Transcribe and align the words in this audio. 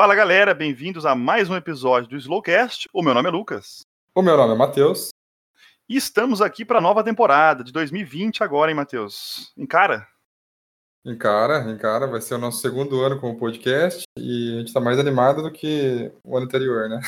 Fala 0.00 0.14
galera, 0.14 0.54
bem-vindos 0.54 1.04
a 1.04 1.14
mais 1.14 1.50
um 1.50 1.54
episódio 1.54 2.08
do 2.08 2.16
Slowcast. 2.16 2.88
O 2.90 3.02
meu 3.02 3.12
nome 3.12 3.28
é 3.28 3.30
Lucas. 3.30 3.82
O 4.14 4.22
meu 4.22 4.34
nome 4.34 4.54
é 4.54 4.56
Matheus. 4.56 5.10
E 5.86 5.94
estamos 5.94 6.40
aqui 6.40 6.64
para 6.64 6.78
a 6.78 6.80
nova 6.80 7.04
temporada 7.04 7.62
de 7.62 7.70
2020 7.70 8.42
agora, 8.42 8.70
hein, 8.70 8.74
Matheus? 8.74 9.52
Encara? 9.58 10.08
Encara, 11.04 11.70
encara. 11.70 12.06
Vai 12.06 12.22
ser 12.22 12.36
o 12.36 12.38
nosso 12.38 12.62
segundo 12.62 12.98
ano 13.02 13.20
com 13.20 13.30
o 13.30 13.38
podcast 13.38 14.04
e 14.18 14.54
a 14.54 14.58
gente 14.60 14.68
está 14.68 14.80
mais 14.80 14.98
animado 14.98 15.42
do 15.42 15.52
que 15.52 16.10
o 16.24 16.34
ano 16.34 16.46
anterior, 16.46 16.88
né? 16.88 17.00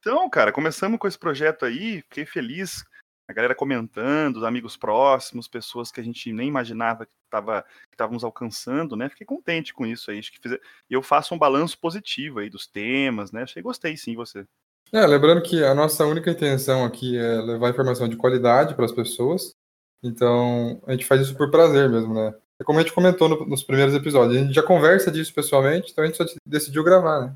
Então, 0.00 0.28
cara, 0.28 0.50
começamos 0.50 0.98
com 0.98 1.06
esse 1.06 1.18
projeto 1.18 1.64
aí, 1.64 2.02
fiquei 2.02 2.26
feliz 2.26 2.84
a 3.28 3.32
galera 3.34 3.54
comentando, 3.54 4.38
os 4.38 4.42
amigos 4.42 4.76
próximos, 4.76 5.46
pessoas 5.46 5.92
que 5.92 6.00
a 6.00 6.04
gente 6.04 6.32
nem 6.32 6.48
imaginava 6.48 7.04
que 7.04 7.12
tava, 7.30 7.62
estávamos 7.90 8.24
alcançando, 8.24 8.96
né? 8.96 9.10
Fiquei 9.10 9.26
contente 9.26 9.74
com 9.74 9.86
isso 9.86 10.10
aí. 10.10 10.18
Acho 10.18 10.32
que 10.32 10.40
fiz... 10.40 10.58
eu 10.88 11.02
faço 11.02 11.34
um 11.34 11.38
balanço 11.38 11.78
positivo 11.78 12.38
aí 12.38 12.48
dos 12.48 12.66
temas, 12.66 13.30
né? 13.30 13.42
Achei 13.42 13.62
gostei 13.62 13.96
sim 13.98 14.16
você. 14.16 14.46
É, 14.90 15.06
lembrando 15.06 15.42
que 15.42 15.62
a 15.62 15.74
nossa 15.74 16.06
única 16.06 16.30
intenção 16.30 16.86
aqui 16.86 17.18
é 17.18 17.42
levar 17.42 17.68
informação 17.68 18.08
de 18.08 18.16
qualidade 18.16 18.74
para 18.74 18.86
as 18.86 18.92
pessoas. 18.92 19.54
Então, 20.02 20.80
a 20.86 20.92
gente 20.92 21.04
faz 21.04 21.20
isso 21.20 21.36
por 21.36 21.50
prazer 21.50 21.90
mesmo, 21.90 22.14
né? 22.14 22.34
É 22.58 22.64
como 22.64 22.78
a 22.78 22.82
gente 22.82 22.94
comentou 22.94 23.28
no, 23.28 23.46
nos 23.46 23.62
primeiros 23.62 23.94
episódios, 23.94 24.36
a 24.36 24.44
gente 24.44 24.54
já 24.54 24.62
conversa 24.62 25.10
disso 25.10 25.34
pessoalmente, 25.34 25.92
então 25.92 26.02
a 26.02 26.06
gente 26.06 26.16
só 26.16 26.24
decidiu 26.46 26.82
gravar, 26.82 27.20
né? 27.20 27.34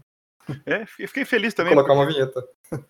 É, 0.67 0.85
fiquei 0.87 1.25
feliz 1.25 1.55
também. 1.55 1.75
Vou 1.75 1.85
colocar 1.85 2.01
uma 2.01 2.11
vinheta. 2.11 2.43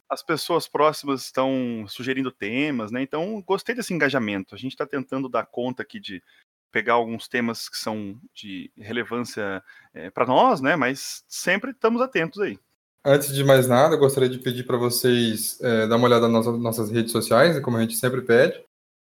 As 0.08 0.22
pessoas 0.22 0.68
próximas 0.68 1.22
estão 1.22 1.84
sugerindo 1.88 2.30
temas, 2.30 2.90
né? 2.90 3.02
Então, 3.02 3.42
gostei 3.42 3.74
desse 3.74 3.92
engajamento. 3.92 4.54
A 4.54 4.58
gente 4.58 4.72
está 4.72 4.86
tentando 4.86 5.28
dar 5.28 5.46
conta 5.46 5.82
aqui 5.82 6.00
de 6.00 6.22
pegar 6.70 6.94
alguns 6.94 7.28
temas 7.28 7.68
que 7.68 7.76
são 7.76 8.18
de 8.34 8.72
relevância 8.76 9.62
é, 9.92 10.10
para 10.10 10.26
nós, 10.26 10.60
né? 10.60 10.76
Mas 10.76 11.24
sempre 11.28 11.72
estamos 11.72 12.00
atentos 12.00 12.40
aí. 12.40 12.58
Antes 13.04 13.34
de 13.34 13.42
mais 13.42 13.66
nada, 13.66 13.96
gostaria 13.96 14.28
de 14.28 14.38
pedir 14.38 14.64
para 14.64 14.76
vocês 14.76 15.60
é, 15.60 15.86
dar 15.86 15.96
uma 15.96 16.06
olhada 16.06 16.28
nas 16.28 16.46
nossas 16.46 16.90
redes 16.90 17.10
sociais, 17.10 17.58
como 17.60 17.76
a 17.76 17.80
gente 17.80 17.96
sempre 17.96 18.22
pede. 18.22 18.64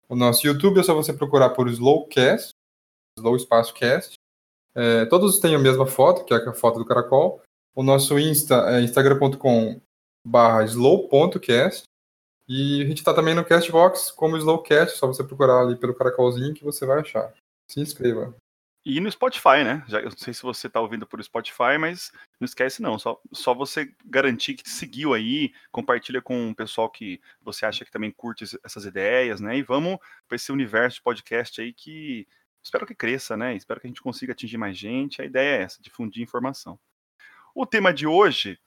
O 0.10 0.16
nosso 0.16 0.46
YouTube 0.46 0.80
é 0.80 0.84
só 0.84 0.94
você 0.94 1.14
procurar 1.14 1.52
por 1.52 1.68
Slowcast, 1.70 2.52
Slow 3.18 3.36
Espaço 3.36 3.74
Cast. 3.74 4.16
É, 4.76 5.06
todos 5.06 5.40
têm 5.40 5.56
a 5.56 5.60
mesma 5.60 5.88
foto, 5.88 6.24
que 6.24 6.34
é 6.34 6.38
a 6.38 6.54
foto 6.54 6.80
do 6.80 6.86
caracol. 6.86 7.42
O 7.78 7.84
nosso 7.84 8.18
Insta 8.18 8.72
é 8.72 8.82
instagram.com 8.82 9.80
barra 10.26 10.64
slow.cast. 10.64 11.84
E 12.50 12.82
a 12.82 12.86
gente 12.88 12.98
está 12.98 13.14
também 13.14 13.36
no 13.36 13.46
Castbox 13.46 14.10
como 14.10 14.36
Slowcast, 14.36 14.98
só 14.98 15.06
você 15.06 15.24
procurar 15.24 15.62
ali 15.62 15.76
pelo 15.76 15.94
caracolzinho 15.94 16.56
que 16.56 16.64
você 16.64 16.88
vai 16.88 17.02
achar. 17.02 17.32
Se 17.68 17.80
inscreva. 17.80 18.36
E 18.84 19.00
no 19.00 19.12
Spotify, 19.12 19.64
né? 19.64 19.86
Já, 19.88 20.00
eu 20.00 20.10
não 20.10 20.18
sei 20.18 20.34
se 20.34 20.42
você 20.42 20.66
está 20.66 20.82
ouvindo 20.82 21.06
por 21.06 21.24
Spotify, 21.24 21.78
mas 21.80 22.12
não 22.40 22.46
esquece 22.46 22.82
não. 22.82 22.98
Só, 22.98 23.22
só 23.32 23.54
você 23.54 23.94
garantir 24.04 24.56
que 24.56 24.68
seguiu 24.68 25.14
aí, 25.14 25.54
compartilha 25.72 26.20
com 26.20 26.50
o 26.50 26.56
pessoal 26.56 26.90
que 26.90 27.22
você 27.44 27.64
acha 27.64 27.86
que 27.86 27.92
também 27.92 28.10
curte 28.10 28.44
essas 28.64 28.86
ideias, 28.86 29.40
né? 29.40 29.56
E 29.56 29.62
vamos 29.62 30.00
para 30.28 30.36
esse 30.36 30.52
universo 30.52 30.96
de 30.96 31.04
podcast 31.04 31.62
aí 31.62 31.72
que 31.72 32.28
espero 32.64 32.88
que 32.88 32.96
cresça, 32.96 33.38
né? 33.38 33.56
Espero 33.56 33.80
que 33.80 33.86
a 33.86 33.90
gente 33.90 34.02
consiga 34.02 34.34
atingir 34.34 34.58
mais 34.58 34.76
gente. 34.76 35.22
A 35.22 35.26
ideia 35.26 35.60
é 35.60 35.62
essa, 35.62 35.80
difundir 35.80 36.24
informação. 36.24 36.80
O 37.60 37.66
tema 37.66 37.92
de 37.92 38.06
hoje 38.06 38.60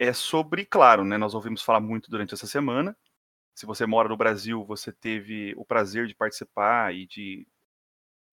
é 0.00 0.12
sobre, 0.12 0.66
claro, 0.66 1.04
né, 1.04 1.16
nós 1.16 1.32
ouvimos 1.32 1.62
falar 1.62 1.78
muito 1.78 2.10
durante 2.10 2.34
essa 2.34 2.44
semana. 2.48 2.96
Se 3.54 3.64
você 3.64 3.86
mora 3.86 4.08
no 4.08 4.16
Brasil, 4.16 4.64
você 4.64 4.90
teve 4.90 5.54
o 5.56 5.64
prazer 5.64 6.08
de 6.08 6.14
participar 6.14 6.92
e 6.92 7.06
de, 7.06 7.46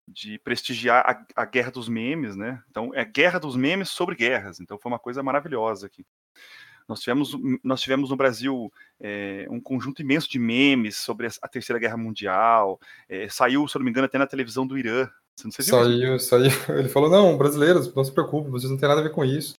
de 0.07 0.39
prestigiar 0.39 1.05
a, 1.07 1.43
a 1.43 1.45
Guerra 1.45 1.69
dos 1.69 1.87
Memes, 1.87 2.35
né? 2.35 2.63
Então, 2.71 2.89
é 2.95 3.05
Guerra 3.05 3.37
dos 3.39 3.55
Memes 3.55 3.89
sobre 3.89 4.15
guerras. 4.15 4.59
Então, 4.59 4.79
foi 4.79 4.91
uma 4.91 4.97
coisa 4.97 5.21
maravilhosa 5.21 5.85
aqui. 5.85 6.03
Nós 6.89 6.99
tivemos, 6.99 7.37
nós 7.63 7.79
tivemos 7.79 8.09
no 8.09 8.17
Brasil 8.17 8.73
é, 8.99 9.45
um 9.47 9.61
conjunto 9.61 10.01
imenso 10.01 10.27
de 10.27 10.39
memes 10.39 10.97
sobre 10.97 11.27
a 11.39 11.47
Terceira 11.47 11.79
Guerra 11.79 11.97
Mundial. 11.97 12.79
É, 13.07 13.29
saiu, 13.29 13.67
se 13.67 13.77
eu 13.77 13.79
não 13.79 13.85
me 13.85 13.91
engano, 13.91 14.05
até 14.05 14.17
na 14.17 14.25
televisão 14.25 14.65
do 14.65 14.75
Irã. 14.75 15.07
Você 15.35 15.45
não 15.45 15.51
se 15.51 15.63
saiu, 15.63 16.19
saiu. 16.19 16.51
Ele 16.79 16.89
falou: 16.89 17.11
não, 17.11 17.37
brasileiros, 17.37 17.93
não 17.93 18.03
se 18.03 18.11
preocupem, 18.11 18.49
vocês 18.49 18.71
não 18.71 18.77
têm 18.77 18.89
nada 18.89 18.99
a 18.99 19.03
ver 19.03 19.11
com 19.11 19.23
isso. 19.23 19.53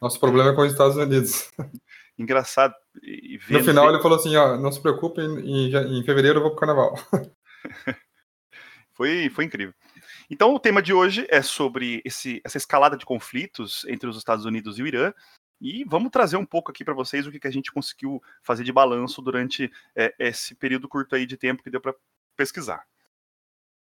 Nosso 0.00 0.18
problema 0.18 0.50
é 0.50 0.54
com 0.54 0.62
os 0.62 0.72
Estados 0.72 0.96
Unidos. 0.96 1.50
Engraçado. 2.18 2.74
no 3.50 3.64
final 3.64 3.90
ele 3.90 4.02
falou 4.02 4.18
assim, 4.18 4.34
ó, 4.36 4.56
não 4.56 4.72
se 4.72 4.80
preocupe, 4.80 5.20
em, 5.20 5.98
em 5.98 6.04
fevereiro 6.04 6.38
eu 6.38 6.42
vou 6.42 6.50
pro 6.52 6.60
carnaval. 6.60 6.94
foi, 8.94 9.28
foi 9.28 9.44
incrível. 9.44 9.74
Então 10.30 10.54
o 10.54 10.58
tema 10.58 10.82
de 10.82 10.92
hoje 10.92 11.26
é 11.30 11.42
sobre 11.42 12.00
esse, 12.04 12.40
essa 12.44 12.56
escalada 12.56 12.96
de 12.96 13.04
conflitos 13.04 13.84
entre 13.86 14.08
os 14.08 14.16
Estados 14.16 14.44
Unidos 14.44 14.78
e 14.78 14.82
o 14.82 14.86
Irã. 14.86 15.12
E 15.60 15.84
vamos 15.84 16.10
trazer 16.10 16.36
um 16.36 16.44
pouco 16.44 16.70
aqui 16.70 16.84
para 16.84 16.94
vocês 16.94 17.26
o 17.26 17.30
que, 17.30 17.40
que 17.40 17.46
a 17.46 17.52
gente 17.52 17.72
conseguiu 17.72 18.22
fazer 18.42 18.64
de 18.64 18.72
balanço 18.72 19.22
durante 19.22 19.70
é, 19.94 20.14
esse 20.18 20.54
período 20.54 20.88
curto 20.88 21.14
aí 21.14 21.26
de 21.26 21.36
tempo 21.36 21.62
que 21.62 21.70
deu 21.70 21.80
para 21.80 21.94
pesquisar. 22.36 22.84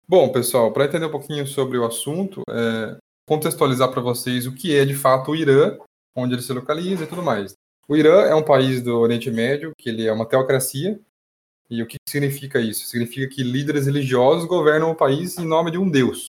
Bom, 0.07 0.29
pessoal, 0.31 0.73
para 0.73 0.85
entender 0.85 1.05
um 1.05 1.11
pouquinho 1.11 1.47
sobre 1.47 1.77
o 1.77 1.85
assunto, 1.85 2.41
é, 2.49 2.97
contextualizar 3.27 3.91
para 3.91 4.01
vocês 4.01 4.47
o 4.47 4.53
que 4.53 4.75
é 4.75 4.85
de 4.85 4.95
fato 4.95 5.31
o 5.31 5.35
Irã 5.35 5.77
onde 6.15 6.35
ele 6.35 6.41
se 6.41 6.53
localiza 6.53 7.03
e 7.03 7.07
tudo 7.07 7.23
mais. 7.23 7.53
O 7.87 7.95
Irã 7.95 8.21
é 8.21 8.35
um 8.35 8.43
país 8.43 8.81
do 8.81 8.97
Oriente 8.97 9.29
Médio, 9.29 9.73
que 9.77 9.89
ele 9.89 10.05
é 10.05 10.13
uma 10.13 10.25
teocracia. 10.25 10.99
E 11.69 11.81
o 11.81 11.87
que 11.87 11.97
significa 12.07 12.59
isso? 12.59 12.85
Significa 12.85 13.33
que 13.33 13.43
líderes 13.43 13.85
religiosos 13.85 14.45
governam 14.45 14.91
o 14.91 14.95
país 14.95 15.37
em 15.37 15.45
nome 15.45 15.71
de 15.71 15.77
um 15.77 15.89
deus. 15.89 16.25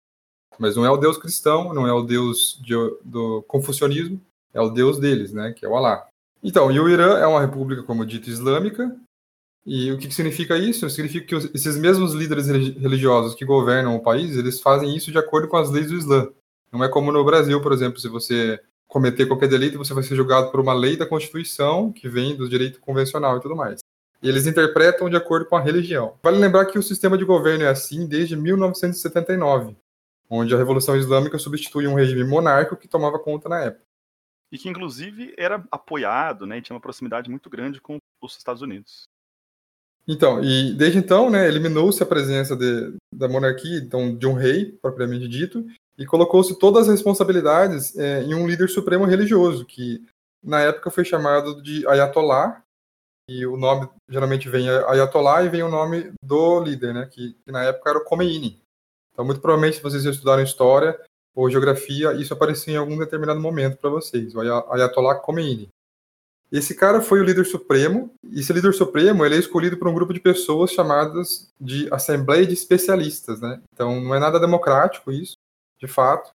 Mas 0.58 0.74
não 0.74 0.84
é 0.84 0.90
o 0.90 0.96
deus 0.96 1.16
cristão, 1.16 1.72
não 1.72 1.86
é 1.86 1.92
o 1.92 2.02
deus 2.02 2.60
de, 2.60 2.74
do 3.04 3.42
confucionismo, 3.46 4.20
é 4.52 4.60
o 4.60 4.70
deus 4.70 4.98
deles, 4.98 5.32
né, 5.32 5.52
que 5.52 5.64
é 5.64 5.68
o 5.68 5.76
Alá. 5.76 6.08
Então, 6.42 6.70
e 6.70 6.80
o 6.80 6.88
Irã 6.88 7.18
é 7.18 7.26
uma 7.26 7.40
república, 7.40 7.84
como 7.84 8.04
dito, 8.04 8.28
islâmica. 8.28 8.96
E 9.64 9.92
o 9.92 9.98
que 9.98 10.12
significa 10.12 10.56
isso? 10.56 10.88
Significa 10.90 11.26
que 11.26 11.34
esses 11.54 11.76
mesmos 11.76 12.14
líderes 12.14 12.48
religiosos 12.48 13.34
que 13.34 13.44
governam 13.44 13.94
o 13.94 14.02
país, 14.02 14.36
eles 14.36 14.60
fazem 14.60 14.96
isso 14.96 15.12
de 15.12 15.18
acordo 15.18 15.46
com 15.46 15.56
as 15.56 15.70
leis 15.70 15.88
do 15.88 15.96
Islã. 15.96 16.28
Não 16.72 16.84
é 16.84 16.88
como 16.88 17.10
no 17.10 17.24
Brasil, 17.24 17.60
por 17.62 17.72
exemplo, 17.72 17.98
se 17.98 18.08
você 18.08 18.60
cometer 18.86 19.26
qualquer 19.26 19.48
delito, 19.48 19.78
você 19.78 19.92
vai 19.92 20.02
ser 20.02 20.16
julgado 20.16 20.50
por 20.50 20.60
uma 20.60 20.72
lei 20.72 20.96
da 20.96 21.06
Constituição, 21.06 21.92
que 21.92 22.08
vem 22.08 22.34
do 22.36 22.48
direito 22.48 22.80
convencional 22.80 23.36
e 23.36 23.40
tudo 23.40 23.54
mais. 23.54 23.80
E 24.22 24.28
eles 24.28 24.46
interpretam 24.46 25.08
de 25.08 25.16
acordo 25.16 25.46
com 25.46 25.56
a 25.56 25.60
religião. 25.60 26.18
Vale 26.22 26.38
lembrar 26.38 26.66
que 26.66 26.78
o 26.78 26.82
sistema 26.82 27.16
de 27.16 27.24
governo 27.24 27.64
é 27.64 27.68
assim 27.68 28.06
desde 28.06 28.34
1979, 28.34 29.76
onde 30.28 30.54
a 30.54 30.58
Revolução 30.58 30.96
Islâmica 30.96 31.38
substitui 31.38 31.86
um 31.86 31.94
regime 31.94 32.24
monárquico 32.24 32.80
que 32.80 32.88
tomava 32.88 33.18
conta 33.18 33.48
na 33.48 33.60
época. 33.60 33.84
E 34.50 34.58
que, 34.58 34.68
inclusive, 34.68 35.34
era 35.36 35.62
apoiado, 35.70 36.46
né, 36.46 36.58
e 36.58 36.62
tinha 36.62 36.74
uma 36.74 36.80
proximidade 36.80 37.30
muito 37.30 37.50
grande 37.50 37.80
com 37.80 37.98
os 38.20 38.36
Estados 38.36 38.62
Unidos. 38.62 39.02
Então, 40.06 40.42
e 40.42 40.72
desde 40.72 40.98
então, 40.98 41.28
né, 41.28 41.46
eliminou-se 41.46 42.02
a 42.02 42.06
presença 42.06 42.56
de, 42.56 42.96
da 43.14 43.28
monarquia, 43.28 43.78
então, 43.78 44.16
de 44.16 44.26
um 44.26 44.32
rei, 44.32 44.72
propriamente 44.80 45.28
dito, 45.28 45.66
e 45.98 46.06
colocou-se 46.06 46.56
todas 46.56 46.84
as 46.84 46.94
responsabilidades 46.94 47.96
é, 47.98 48.22
em 48.22 48.34
um 48.34 48.46
líder 48.46 48.68
supremo 48.68 49.04
religioso, 49.04 49.66
que 49.66 50.06
na 50.42 50.60
época 50.60 50.92
foi 50.92 51.04
chamado 51.04 51.60
de 51.60 51.86
Ayatollah, 51.88 52.62
e 53.28 53.44
o 53.44 53.56
nome 53.56 53.88
geralmente 54.08 54.48
vem 54.48 54.70
Ayatollah 54.70 55.42
e 55.42 55.48
vem 55.48 55.62
o 55.62 55.68
nome 55.68 56.12
do 56.22 56.60
líder, 56.60 56.94
né, 56.94 57.06
que, 57.06 57.34
que 57.44 57.50
na 57.52 57.64
época 57.64 57.90
era 57.90 57.98
o 57.98 58.04
Khomeini. 58.04 58.62
Então, 59.12 59.24
muito 59.24 59.40
provavelmente, 59.40 59.78
se 59.78 59.82
vocês 59.82 60.04
estudaram 60.04 60.42
história 60.42 60.98
ou 61.34 61.50
geografia, 61.50 62.12
isso 62.12 62.32
apareceu 62.32 62.72
em 62.72 62.76
algum 62.76 62.96
determinado 62.96 63.40
momento 63.40 63.76
para 63.76 63.90
vocês, 63.90 64.34
o 64.34 64.40
Ayatollah 64.40 65.16
Khomeini. 65.16 65.68
Esse 66.50 66.74
cara 66.74 67.02
foi 67.02 67.20
o 67.20 67.24
líder 67.24 67.44
supremo, 67.44 68.10
e 68.24 68.40
esse 68.40 68.52
líder 68.52 68.72
supremo 68.72 69.26
ele 69.26 69.34
é 69.34 69.38
escolhido 69.38 69.76
por 69.76 69.88
um 69.88 69.94
grupo 69.94 70.14
de 70.14 70.20
pessoas 70.20 70.70
chamadas 70.70 71.50
de 71.60 71.92
Assembleia 71.92 72.46
de 72.46 72.54
Especialistas, 72.54 73.40
né? 73.40 73.60
Então 73.74 74.00
não 74.00 74.14
é 74.14 74.18
nada 74.18 74.40
democrático 74.40 75.12
isso 75.12 75.36
de 75.78 75.86
fato. 75.86 76.30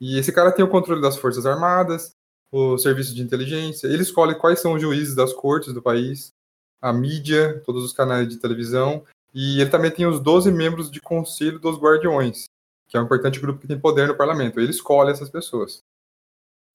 E 0.00 0.18
esse 0.18 0.32
cara 0.32 0.52
tem 0.52 0.64
o 0.64 0.68
controle 0.68 1.00
das 1.00 1.16
Forças 1.16 1.44
Armadas, 1.44 2.12
o 2.50 2.78
serviço 2.78 3.14
de 3.14 3.22
inteligência, 3.22 3.86
ele 3.88 4.02
escolhe 4.02 4.34
quais 4.34 4.60
são 4.60 4.74
os 4.74 4.80
juízes 4.80 5.14
das 5.14 5.32
cortes 5.32 5.72
do 5.72 5.82
país, 5.82 6.32
a 6.80 6.92
mídia, 6.92 7.60
todos 7.64 7.84
os 7.84 7.92
canais 7.92 8.28
de 8.28 8.38
televisão, 8.38 9.04
e 9.34 9.60
ele 9.60 9.70
também 9.70 9.90
tem 9.90 10.06
os 10.06 10.20
12 10.20 10.50
membros 10.50 10.90
de 10.90 11.00
Conselho 11.00 11.58
dos 11.58 11.78
Guardiões, 11.78 12.44
que 12.88 12.96
é 12.96 13.00
um 13.00 13.04
importante 13.04 13.40
grupo 13.40 13.60
que 13.60 13.66
tem 13.66 13.78
poder 13.78 14.08
no 14.08 14.16
parlamento. 14.16 14.58
Ele 14.58 14.70
escolhe 14.70 15.10
essas 15.10 15.28
pessoas. 15.28 15.82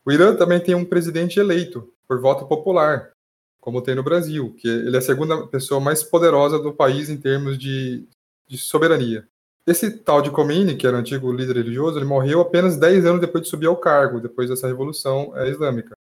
O 0.05 0.11
Irã 0.11 0.35
também 0.35 0.59
tem 0.59 0.75
um 0.75 0.85
presidente 0.85 1.39
eleito 1.39 1.91
por 2.07 2.19
voto 2.19 2.45
popular, 2.45 3.11
como 3.59 3.81
tem 3.81 3.95
no 3.95 4.03
Brasil, 4.03 4.53
que 4.55 4.67
ele 4.67 4.95
é 4.95 4.99
a 4.99 5.01
segunda 5.01 5.47
pessoa 5.47 5.79
mais 5.79 6.03
poderosa 6.03 6.59
do 6.59 6.73
país 6.73 7.09
em 7.09 7.17
termos 7.17 7.57
de, 7.57 8.05
de 8.47 8.57
soberania. 8.57 9.27
Esse 9.65 9.91
tal 9.91 10.21
de 10.21 10.29
Khomeini, 10.29 10.75
que 10.75 10.85
era 10.85 10.97
o 10.97 10.99
antigo 10.99 11.31
líder 11.31 11.55
religioso, 11.55 11.97
ele 11.97 12.05
morreu 12.05 12.41
apenas 12.41 12.75
10 12.75 13.05
anos 13.05 13.21
depois 13.21 13.43
de 13.43 13.49
subir 13.49 13.67
ao 13.67 13.77
cargo, 13.77 14.19
depois 14.19 14.49
dessa 14.49 14.67
revolução 14.67 15.31
é, 15.37 15.49
islâmica. 15.49 15.95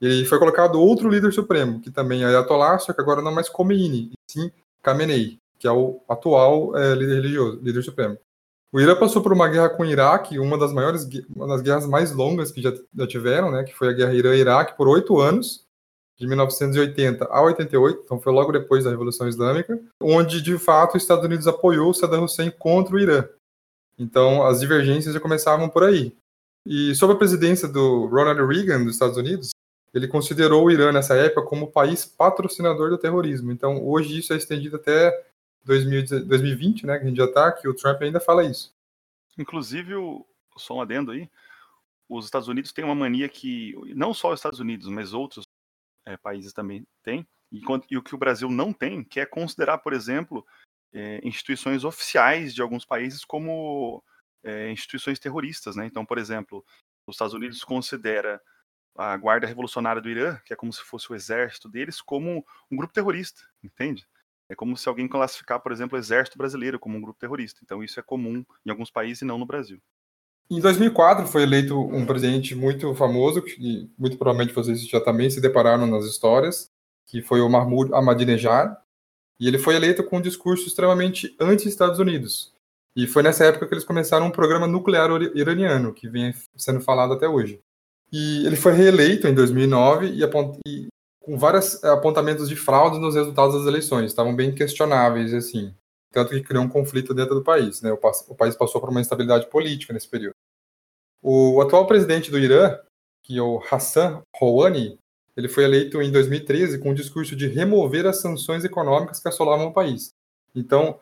E 0.00 0.24
foi 0.24 0.38
colocado 0.38 0.80
outro 0.80 1.08
líder 1.08 1.32
supremo, 1.32 1.80
que 1.80 1.90
também 1.90 2.22
é 2.22 2.26
Ayatollah, 2.26 2.78
só 2.78 2.92
que 2.92 3.00
agora 3.00 3.22
não 3.22 3.30
é 3.30 3.34
mais 3.34 3.48
Khomeini, 3.48 4.10
e 4.12 4.32
sim 4.32 4.50
Khamenei, 4.82 5.38
que 5.58 5.66
é 5.66 5.70
o 5.70 6.00
atual 6.08 6.76
é, 6.76 6.94
líder 6.94 7.14
religioso, 7.14 7.60
líder 7.62 7.82
supremo. 7.82 8.18
O 8.72 8.80
Irã 8.80 8.96
passou 8.96 9.22
por 9.22 9.32
uma 9.32 9.48
guerra 9.48 9.70
com 9.70 9.84
o 9.84 9.86
Iraque, 9.86 10.36
uma 10.40 10.58
das 10.58 10.72
maiores, 10.72 11.08
uma 11.34 11.46
das 11.46 11.62
guerras 11.62 11.86
mais 11.86 12.10
longas 12.10 12.50
que 12.50 12.60
já, 12.60 12.72
já 12.92 13.06
tiveram, 13.06 13.52
né, 13.52 13.62
que 13.62 13.72
foi 13.72 13.90
a 13.90 13.92
guerra 13.92 14.12
Irã-Iraque 14.12 14.76
por 14.76 14.88
oito 14.88 15.20
anos, 15.20 15.64
de 16.16 16.26
1980 16.26 17.24
a 17.24 17.42
88, 17.42 18.02
então 18.04 18.20
foi 18.20 18.32
logo 18.32 18.52
depois 18.52 18.84
da 18.84 18.90
Revolução 18.90 19.28
Islâmica, 19.28 19.80
onde 20.00 20.40
de 20.40 20.56
fato 20.58 20.96
os 20.96 21.02
Estados 21.02 21.24
Unidos 21.24 21.46
apoiou 21.46 21.92
Saddam 21.92 22.24
Hussein 22.24 22.50
contra 22.50 22.94
o 22.94 23.00
Irã. 23.00 23.28
Então 23.98 24.44
as 24.46 24.60
divergências 24.60 25.14
já 25.14 25.20
começavam 25.20 25.68
por 25.68 25.82
aí. 25.82 26.16
E 26.64 26.94
sob 26.94 27.12
a 27.12 27.16
presidência 27.16 27.68
do 27.68 28.06
Ronald 28.06 28.40
Reagan 28.46 28.84
dos 28.84 28.94
Estados 28.94 29.16
Unidos, 29.16 29.50
ele 29.92 30.08
considerou 30.08 30.64
o 30.64 30.70
Irã 30.70 30.92
nessa 30.92 31.14
época 31.14 31.42
como 31.42 31.70
país 31.70 32.04
patrocinador 32.04 32.90
do 32.90 32.98
terrorismo. 32.98 33.52
Então 33.52 33.84
hoje 33.84 34.18
isso 34.18 34.32
é 34.32 34.36
estendido 34.36 34.76
até 34.76 35.12
2020, 35.64 36.86
né, 36.86 36.98
que 36.98 37.04
a 37.04 37.08
gente 37.08 37.16
já 37.16 37.24
está, 37.24 37.52
que 37.52 37.68
o 37.68 37.74
Trump 37.74 38.02
ainda 38.02 38.20
fala 38.20 38.44
isso. 38.44 38.72
Inclusive, 39.38 39.94
só 40.56 40.74
um 40.74 40.80
adendo 40.80 41.10
aí, 41.10 41.28
os 42.08 42.26
Estados 42.26 42.48
Unidos 42.48 42.72
têm 42.72 42.84
uma 42.84 42.94
mania 42.94 43.28
que, 43.28 43.74
não 43.94 44.12
só 44.12 44.32
os 44.32 44.38
Estados 44.38 44.60
Unidos, 44.60 44.88
mas 44.88 45.12
outros 45.12 45.43
é, 46.06 46.16
países 46.16 46.52
também 46.52 46.86
têm, 47.02 47.26
e, 47.52 47.62
e, 47.90 47.96
o 47.96 48.02
que 48.02 48.14
o 48.14 48.18
Brasil 48.18 48.50
não 48.50 48.72
tem, 48.72 49.04
que 49.04 49.20
é 49.20 49.26
considerar, 49.26 49.78
por 49.78 49.92
exemplo, 49.92 50.44
é, 50.92 51.20
instituições 51.22 51.84
oficiais 51.84 52.54
de 52.54 52.62
alguns 52.62 52.84
países 52.84 53.24
como 53.24 54.02
é, 54.42 54.70
instituições 54.70 55.18
terroristas, 55.18 55.76
né? 55.76 55.86
Então, 55.86 56.04
por 56.04 56.18
exemplo, 56.18 56.64
os 57.06 57.14
Estados 57.14 57.34
Unidos 57.34 57.62
considera 57.62 58.40
a 58.96 59.16
Guarda 59.16 59.46
Revolucionária 59.46 60.00
do 60.00 60.08
Irã, 60.08 60.38
que 60.44 60.52
é 60.52 60.56
como 60.56 60.72
se 60.72 60.82
fosse 60.82 61.10
o 61.10 61.14
exército 61.14 61.68
deles, 61.68 62.00
como 62.00 62.44
um 62.70 62.76
grupo 62.76 62.92
terrorista, 62.92 63.42
entende? 63.62 64.06
É 64.48 64.54
como 64.54 64.76
se 64.76 64.88
alguém 64.88 65.08
classificar, 65.08 65.60
por 65.60 65.72
exemplo, 65.72 65.96
o 65.96 66.00
exército 66.00 66.38
brasileiro 66.38 66.78
como 66.78 66.96
um 66.96 67.00
grupo 67.00 67.18
terrorista. 67.18 67.60
Então 67.62 67.82
isso 67.82 67.98
é 67.98 68.02
comum 68.02 68.44
em 68.64 68.70
alguns 68.70 68.90
países 68.90 69.22
e 69.22 69.24
não 69.24 69.38
no 69.38 69.46
Brasil. 69.46 69.80
Em 70.50 70.60
2004 70.60 71.26
foi 71.26 71.42
eleito 71.42 71.78
um 71.78 72.04
presidente 72.04 72.54
muito 72.54 72.94
famoso, 72.94 73.40
que 73.40 73.90
muito 73.98 74.18
provavelmente 74.18 74.54
vocês 74.54 74.86
já 74.86 75.00
também 75.00 75.30
se 75.30 75.40
depararam 75.40 75.86
nas 75.86 76.04
histórias, 76.04 76.70
que 77.06 77.22
foi 77.22 77.40
o 77.40 77.48
Mahmoud 77.48 77.92
Ahmadinejad. 77.94 78.76
E 79.40 79.48
ele 79.48 79.58
foi 79.58 79.74
eleito 79.74 80.04
com 80.04 80.18
um 80.18 80.22
discurso 80.22 80.68
extremamente 80.68 81.34
anti-Estados 81.40 81.98
Unidos. 81.98 82.52
E 82.96 83.06
foi 83.06 83.22
nessa 83.22 83.44
época 83.44 83.66
que 83.66 83.74
eles 83.74 83.84
começaram 83.84 84.26
um 84.26 84.30
programa 84.30 84.66
nuclear 84.66 85.10
iraniano, 85.34 85.92
que 85.92 86.08
vem 86.08 86.32
sendo 86.56 86.80
falado 86.80 87.12
até 87.12 87.28
hoje. 87.28 87.60
E 88.12 88.46
ele 88.46 88.54
foi 88.54 88.72
reeleito 88.72 89.26
em 89.26 89.34
2009 89.34 90.06
e, 90.06 90.22
e 90.22 90.88
com 91.18 91.36
vários 91.38 91.82
eh, 91.82 91.88
apontamentos 91.88 92.48
de 92.48 92.54
fraude 92.54 93.00
nos 93.00 93.14
resultados 93.16 93.56
das 93.56 93.66
eleições, 93.66 94.06
estavam 94.06 94.36
bem 94.36 94.54
questionáveis, 94.54 95.34
assim. 95.34 95.74
Tanto 96.12 96.30
que 96.30 96.42
criou 96.42 96.62
um 96.62 96.68
conflito 96.68 97.12
dentro 97.12 97.34
do 97.34 97.42
país, 97.42 97.82
né? 97.82 97.92
O, 97.92 97.98
o 98.28 98.34
país 98.36 98.54
passou 98.54 98.80
por 98.80 98.90
uma 98.90 99.00
instabilidade 99.00 99.48
política 99.50 99.92
nesse 99.92 100.08
período. 100.08 100.33
O 101.26 101.58
atual 101.62 101.86
presidente 101.86 102.30
do 102.30 102.38
Irã, 102.38 102.78
que 103.22 103.38
é 103.38 103.40
o 103.40 103.58
Hassan 103.58 104.22
Rouhani, 104.36 104.98
ele 105.34 105.48
foi 105.48 105.64
eleito 105.64 106.02
em 106.02 106.12
2013 106.12 106.78
com 106.78 106.90
o 106.90 106.94
discurso 106.94 107.34
de 107.34 107.46
remover 107.46 108.06
as 108.06 108.20
sanções 108.20 108.62
econômicas 108.62 109.20
que 109.20 109.28
assolavam 109.28 109.68
o 109.68 109.72
país. 109.72 110.10
Então, 110.54 111.00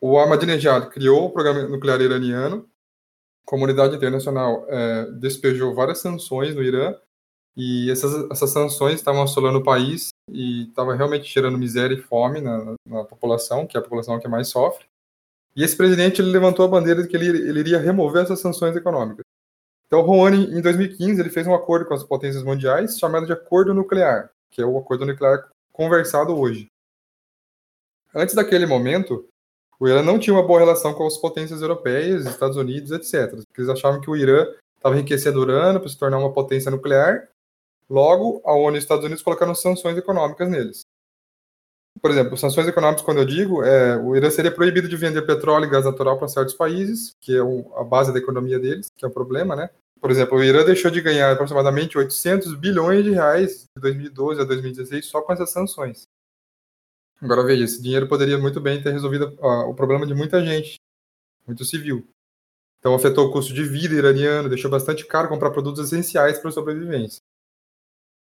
o 0.00 0.16
Ahmadinejad 0.16 0.88
criou 0.90 1.24
o 1.24 1.30
programa 1.32 1.64
nuclear 1.64 2.00
iraniano, 2.00 2.70
a 3.44 3.50
comunidade 3.50 3.96
internacional 3.96 4.64
é, 4.68 5.10
despejou 5.18 5.74
várias 5.74 5.98
sanções 5.98 6.54
no 6.54 6.62
Irã 6.62 6.94
e 7.56 7.90
essas, 7.90 8.30
essas 8.30 8.50
sanções 8.50 8.94
estavam 8.94 9.22
assolando 9.22 9.58
o 9.58 9.64
país 9.64 10.10
e 10.30 10.68
estava 10.68 10.94
realmente 10.94 11.28
gerando 11.34 11.58
miséria 11.58 11.96
e 11.96 12.00
fome 12.00 12.40
na, 12.40 12.76
na, 12.86 13.04
população, 13.04 13.66
que 13.66 13.76
é 13.76 13.80
a 13.80 13.82
população 13.82 14.20
que 14.20 14.28
mais 14.28 14.46
sofre. 14.46 14.86
E 15.56 15.64
esse 15.64 15.76
presidente 15.76 16.22
ele 16.22 16.30
levantou 16.30 16.64
a 16.64 16.68
bandeira 16.68 17.02
de 17.02 17.08
que 17.08 17.16
ele, 17.16 17.26
ele 17.26 17.58
iria 17.58 17.80
remover 17.80 18.22
essas 18.22 18.38
sanções 18.38 18.76
econômicas. 18.76 19.24
Então, 19.88 20.00
o 20.00 20.02
Rouhani, 20.02 20.44
em 20.56 20.60
2015, 20.60 21.20
ele 21.20 21.30
fez 21.30 21.46
um 21.46 21.54
acordo 21.54 21.86
com 21.86 21.94
as 21.94 22.04
potências 22.04 22.44
mundiais 22.44 22.96
chamado 22.96 23.26
de 23.26 23.32
Acordo 23.32 23.74
Nuclear, 23.74 24.30
que 24.50 24.62
é 24.62 24.64
o 24.64 24.78
acordo 24.78 25.04
nuclear 25.04 25.48
conversado 25.72 26.38
hoje. 26.38 26.70
Antes 28.14 28.34
daquele 28.34 28.66
momento, 28.66 29.26
o 29.80 29.88
Irã 29.88 30.02
não 30.02 30.18
tinha 30.18 30.34
uma 30.34 30.46
boa 30.46 30.60
relação 30.60 30.94
com 30.94 31.06
as 31.06 31.16
potências 31.16 31.62
europeias, 31.62 32.26
Estados 32.26 32.56
Unidos, 32.56 32.92
etc. 32.92 33.30
Porque 33.30 33.60
eles 33.60 33.70
achavam 33.70 34.00
que 34.00 34.10
o 34.10 34.16
Irã 34.16 34.46
estava 34.76 34.94
enriquecendo 34.94 35.40
urânio 35.40 35.80
para 35.80 35.88
se 35.88 35.98
tornar 35.98 36.18
uma 36.18 36.32
potência 36.32 36.70
nuclear 36.70 37.28
Logo, 37.90 38.42
a 38.44 38.52
ONU 38.52 38.76
e 38.76 38.78
os 38.78 38.84
Estados 38.84 39.04
Unidos 39.04 39.22
colocaram 39.22 39.54
sanções 39.54 39.96
econômicas 39.96 40.48
neles. 40.48 40.86
Por 42.00 42.10
exemplo, 42.10 42.36
sanções 42.36 42.68
econômicas, 42.68 43.02
quando 43.02 43.18
eu 43.18 43.24
digo, 43.24 43.62
é, 43.62 43.96
o 43.96 44.14
Irã 44.14 44.30
seria 44.30 44.50
proibido 44.50 44.88
de 44.88 44.96
vender 44.96 45.22
petróleo 45.22 45.64
e 45.64 45.70
gás 45.70 45.84
natural 45.84 46.18
para 46.18 46.28
certos 46.28 46.54
países, 46.54 47.14
que 47.20 47.36
é 47.36 47.42
o, 47.42 47.72
a 47.76 47.84
base 47.84 48.12
da 48.12 48.18
economia 48.18 48.58
deles, 48.58 48.88
que 48.96 49.04
é 49.04 49.08
o 49.08 49.10
problema, 49.10 49.56
né? 49.56 49.70
Por 50.00 50.10
exemplo, 50.10 50.38
o 50.38 50.44
Irã 50.44 50.64
deixou 50.64 50.90
de 50.90 51.00
ganhar 51.00 51.32
aproximadamente 51.32 51.98
800 51.98 52.54
bilhões 52.54 53.04
de 53.04 53.10
reais 53.10 53.64
de 53.76 53.80
2012 53.80 54.40
a 54.40 54.44
2016 54.44 55.06
só 55.06 55.20
com 55.20 55.32
essas 55.32 55.50
sanções. 55.50 56.06
Agora 57.20 57.44
veja, 57.44 57.64
esse 57.64 57.82
dinheiro 57.82 58.06
poderia 58.06 58.38
muito 58.38 58.60
bem 58.60 58.80
ter 58.80 58.92
resolvido 58.92 59.36
o 59.40 59.74
problema 59.74 60.06
de 60.06 60.14
muita 60.14 60.44
gente, 60.44 60.76
muito 61.46 61.64
civil. 61.64 62.08
Então 62.78 62.94
afetou 62.94 63.26
o 63.26 63.32
custo 63.32 63.52
de 63.52 63.64
vida 63.64 63.94
iraniano, 63.94 64.48
deixou 64.48 64.70
bastante 64.70 65.04
caro 65.04 65.28
comprar 65.28 65.50
produtos 65.50 65.84
essenciais 65.84 66.38
para 66.38 66.52
sobrevivência. 66.52 67.20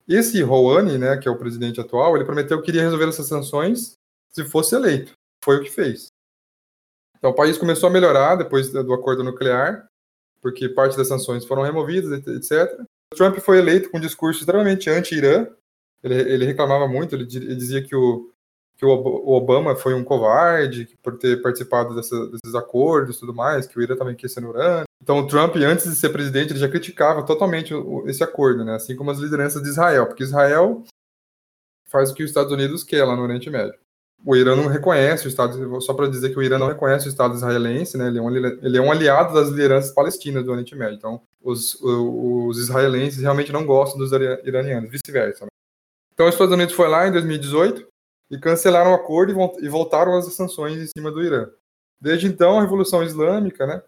Esse 0.08 0.40
Rouhani, 0.42 0.98
né, 0.98 1.16
que 1.16 1.28
é 1.28 1.30
o 1.30 1.38
presidente 1.38 1.80
atual, 1.80 2.14
ele 2.14 2.24
prometeu 2.24 2.60
que 2.62 2.70
iria 2.70 2.82
resolver 2.82 3.08
essas 3.08 3.26
sanções 3.26 3.94
se 4.30 4.44
fosse 4.44 4.74
eleito. 4.74 5.12
Foi 5.42 5.56
o 5.56 5.62
que 5.62 5.70
fez. 5.70 6.08
Então 7.18 7.30
o 7.30 7.34
país 7.34 7.58
começou 7.58 7.88
a 7.88 7.92
melhorar 7.92 8.36
depois 8.36 8.70
do 8.70 8.92
acordo 8.92 9.24
nuclear, 9.24 9.88
porque 10.40 10.68
parte 10.68 10.96
das 10.96 11.08
sanções 11.08 11.44
foram 11.44 11.62
removidas, 11.62 12.24
etc. 12.26 12.80
Trump 13.14 13.38
foi 13.38 13.58
eleito 13.58 13.90
com 13.90 13.98
um 13.98 14.00
discurso 14.00 14.40
extremamente 14.40 14.90
anti-Irã. 14.90 15.48
Ele, 16.02 16.14
ele, 16.14 16.44
reclamava 16.44 16.86
muito, 16.86 17.14
ele, 17.14 17.24
dizia 17.24 17.82
que 17.82 17.96
o, 17.96 18.30
que 18.76 18.84
o 18.84 18.90
Obama 19.28 19.74
foi 19.74 19.94
um 19.94 20.04
covarde 20.04 20.96
por 21.02 21.18
ter 21.18 21.42
participado 21.42 21.94
dessa, 21.96 22.26
desses 22.26 22.54
acordos 22.54 23.16
e 23.16 23.20
tudo 23.20 23.34
mais, 23.34 23.66
que 23.66 23.78
o 23.78 23.82
Irã 23.82 23.94
estava 23.94 24.10
enriquecendo 24.10 24.48
urânio. 24.48 24.85
Então, 25.02 25.18
o 25.18 25.26
Trump, 25.26 25.56
antes 25.56 25.88
de 25.88 25.94
ser 25.94 26.10
presidente, 26.10 26.52
ele 26.52 26.58
já 26.58 26.68
criticava 26.68 27.24
totalmente 27.24 27.72
esse 28.06 28.24
acordo, 28.24 28.64
né? 28.64 28.74
assim 28.74 28.96
como 28.96 29.10
as 29.10 29.18
lideranças 29.18 29.62
de 29.62 29.68
Israel, 29.68 30.06
porque 30.06 30.22
Israel 30.22 30.82
faz 31.88 32.10
o 32.10 32.14
que 32.14 32.22
os 32.22 32.30
Estados 32.30 32.52
Unidos 32.52 32.82
quer 32.82 33.04
lá 33.04 33.14
no 33.14 33.22
Oriente 33.22 33.50
Médio. 33.50 33.78
O 34.24 34.34
Irã 34.34 34.56
não 34.56 34.66
reconhece 34.66 35.26
o 35.26 35.28
Estado, 35.28 35.80
só 35.80 35.92
para 35.92 36.08
dizer 36.08 36.30
que 36.30 36.38
o 36.38 36.42
Irã 36.42 36.58
não 36.58 36.66
reconhece 36.66 37.06
o 37.06 37.10
Estado 37.10 37.34
israelense, 37.34 37.96
né? 37.96 38.08
ele, 38.08 38.18
é 38.18 38.22
um, 38.22 38.36
ele 38.36 38.78
é 38.78 38.80
um 38.80 38.90
aliado 38.90 39.34
das 39.34 39.50
lideranças 39.50 39.92
palestinas 39.92 40.44
do 40.44 40.50
Oriente 40.50 40.74
Médio. 40.74 40.96
Então, 40.96 41.20
os, 41.42 41.78
os 41.80 42.58
israelenses 42.58 43.20
realmente 43.20 43.52
não 43.52 43.64
gostam 43.64 43.98
dos 43.98 44.10
iranianos, 44.12 44.90
vice-versa. 44.90 45.44
Né? 45.44 45.50
Então, 46.12 46.26
os 46.26 46.34
Estados 46.34 46.54
Unidos 46.54 46.74
foi 46.74 46.88
lá 46.88 47.06
em 47.06 47.12
2018 47.12 47.86
e 48.30 48.38
cancelaram 48.38 48.90
o 48.92 48.94
acordo 48.94 49.32
e 49.60 49.68
voltaram 49.68 50.16
as 50.16 50.24
sanções 50.34 50.78
em 50.78 50.86
cima 50.86 51.12
do 51.12 51.22
Irã. 51.22 51.48
Desde 52.00 52.26
então, 52.26 52.58
a 52.58 52.62
Revolução 52.62 53.02
Islâmica, 53.04 53.66
né, 53.66 53.82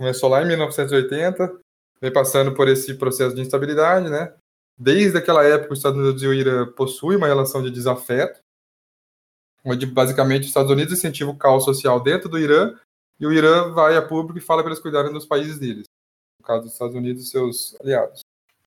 começou 0.00 0.30
lá 0.30 0.42
em 0.42 0.46
1980, 0.46 1.60
vem 2.00 2.10
passando 2.10 2.54
por 2.54 2.66
esse 2.68 2.94
processo 2.94 3.34
de 3.34 3.42
instabilidade, 3.42 4.08
né? 4.08 4.34
Desde 4.78 5.18
aquela 5.18 5.44
época, 5.44 5.74
os 5.74 5.78
Estados 5.78 6.00
Unidos 6.00 6.22
e 6.22 6.26
o 6.26 6.32
Irã 6.32 6.66
possuem 6.72 7.18
uma 7.18 7.26
relação 7.26 7.62
de 7.62 7.70
desafeto, 7.70 8.40
onde 9.62 9.84
basicamente 9.84 10.44
os 10.44 10.48
Estados 10.48 10.70
Unidos 10.70 10.94
incentivam 10.94 11.34
o 11.34 11.36
caos 11.36 11.66
social 11.66 12.00
dentro 12.00 12.30
do 12.30 12.38
Irã 12.38 12.74
e 13.20 13.26
o 13.26 13.32
Irã 13.32 13.72
vai 13.72 13.94
a 13.94 14.00
público 14.00 14.38
e 14.38 14.40
fala 14.40 14.62
para 14.62 14.72
eles 14.72 14.80
cuidarem 14.80 15.12
dos 15.12 15.26
países 15.26 15.58
deles, 15.58 15.84
no 16.40 16.46
caso 16.46 16.62
dos 16.62 16.72
Estados 16.72 16.96
Unidos 16.96 17.24
e 17.24 17.26
seus 17.26 17.76
aliados. 17.78 18.22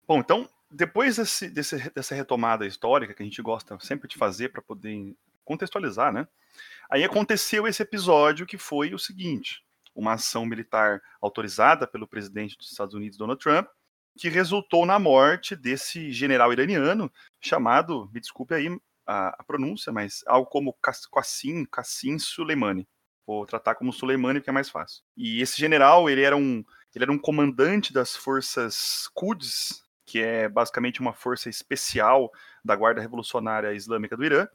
Bom, 0.08 0.20
então 0.20 0.48
depois 0.70 1.16
desse, 1.16 1.50
desse, 1.50 1.90
dessa 1.90 2.14
retomada 2.14 2.68
histórica 2.68 3.16
que 3.16 3.24
a 3.24 3.26
gente 3.26 3.42
gosta 3.42 3.76
sempre 3.80 4.08
de 4.08 4.20
fazer 4.20 4.50
para 4.50 4.62
poder 4.62 5.16
contextualizar, 5.44 6.14
né? 6.14 6.28
Aí 6.92 7.04
aconteceu 7.04 7.68
esse 7.68 7.82
episódio 7.82 8.46
que 8.46 8.60
foi 8.60 8.94
o 8.94 9.00
seguinte: 9.00 9.63
uma 9.96 10.14
ação 10.14 10.46
militar 10.46 11.02
autorizada 11.22 11.88
pelo 11.88 12.08
presidente 12.08 12.58
dos 12.58 12.72
Estados 12.72 12.94
Unidos, 12.94 13.18
Donald 13.18 13.42
Trump, 13.42 13.68
que 14.18 14.30
resultou 14.30 14.86
na 14.86 15.00
morte 15.00 15.56
desse 15.56 16.12
general 16.12 16.54
iraniano 16.54 17.12
chamado, 17.42 18.10
me 18.14 18.20
desculpe 18.20 18.54
aí 18.54 18.68
a, 19.06 19.30
a 19.40 19.44
pronúncia, 19.44 19.92
mas 19.92 20.24
algo 20.28 20.50
como 20.50 20.76
Qassim, 21.12 21.66
Qassim 21.66 22.20
Soleimani. 22.20 22.88
Vou 23.26 23.46
tratar 23.46 23.76
como 23.76 23.94
Soleimani 23.94 24.40
porque 24.40 24.50
é 24.50 24.54
mais 24.54 24.70
fácil. 24.70 25.04
E 25.16 25.42
esse 25.42 25.60
general, 25.60 26.10
ele 26.10 26.22
era 26.22 26.36
um, 26.36 26.64
ele 26.94 27.06
era 27.06 27.12
um 27.12 27.18
comandante 27.18 27.94
das 27.94 28.16
forças 28.16 29.10
Quds 29.14 29.84
que 30.06 30.22
é 30.22 30.48
basicamente 30.50 31.02
uma 31.02 31.14
força 31.14 31.50
especial 31.50 32.32
da 32.64 32.76
Guarda 32.76 33.02
Revolucionária 33.02 33.74
Islâmica 33.74 34.18
do 34.18 34.26
Irã, 34.26 34.48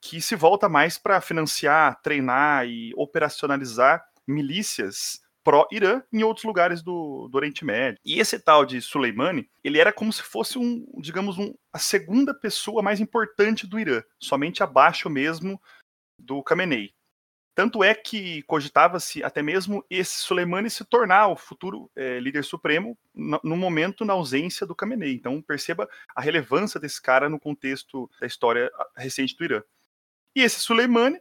que 0.00 0.20
se 0.20 0.34
volta 0.34 0.68
mais 0.68 0.96
para 0.96 1.20
financiar, 1.20 2.00
treinar 2.00 2.66
e 2.66 2.92
operacionalizar 2.96 4.02
milícias 4.26 5.20
pró-Irã 5.42 6.02
em 6.12 6.22
outros 6.22 6.44
lugares 6.44 6.82
do, 6.82 7.28
do, 7.28 7.36
Oriente 7.36 7.64
Médio. 7.64 7.98
E 8.04 8.20
esse 8.20 8.38
tal 8.38 8.64
de 8.64 8.80
Soleimani, 8.80 9.48
ele 9.64 9.78
era 9.78 9.92
como 9.92 10.12
se 10.12 10.22
fosse 10.22 10.58
um, 10.58 10.84
digamos, 10.98 11.38
um, 11.38 11.54
a 11.72 11.78
segunda 11.78 12.34
pessoa 12.34 12.82
mais 12.82 13.00
importante 13.00 13.66
do 13.66 13.78
Irã, 13.78 14.02
somente 14.18 14.62
abaixo 14.62 15.08
mesmo 15.08 15.60
do 16.18 16.42
Khamenei. 16.42 16.92
Tanto 17.54 17.82
é 17.82 17.94
que 17.94 18.42
cogitava-se 18.44 19.22
até 19.24 19.42
mesmo 19.42 19.84
esse 19.90 20.18
Soleimani 20.20 20.70
se 20.70 20.84
tornar 20.84 21.28
o 21.28 21.36
futuro 21.36 21.90
é, 21.96 22.18
líder 22.20 22.44
supremo 22.44 22.96
no, 23.12 23.56
momento 23.56 24.04
na 24.04 24.12
ausência 24.12 24.66
do 24.66 24.74
Khamenei. 24.74 25.12
Então 25.12 25.42
perceba 25.42 25.88
a 26.14 26.20
relevância 26.20 26.78
desse 26.78 27.02
cara 27.02 27.28
no 27.28 27.40
contexto 27.40 28.08
da 28.20 28.26
história 28.26 28.70
recente 28.96 29.36
do 29.36 29.44
Irã. 29.44 29.62
E 30.34 30.42
esse 30.42 30.60
Soleimani, 30.60 31.20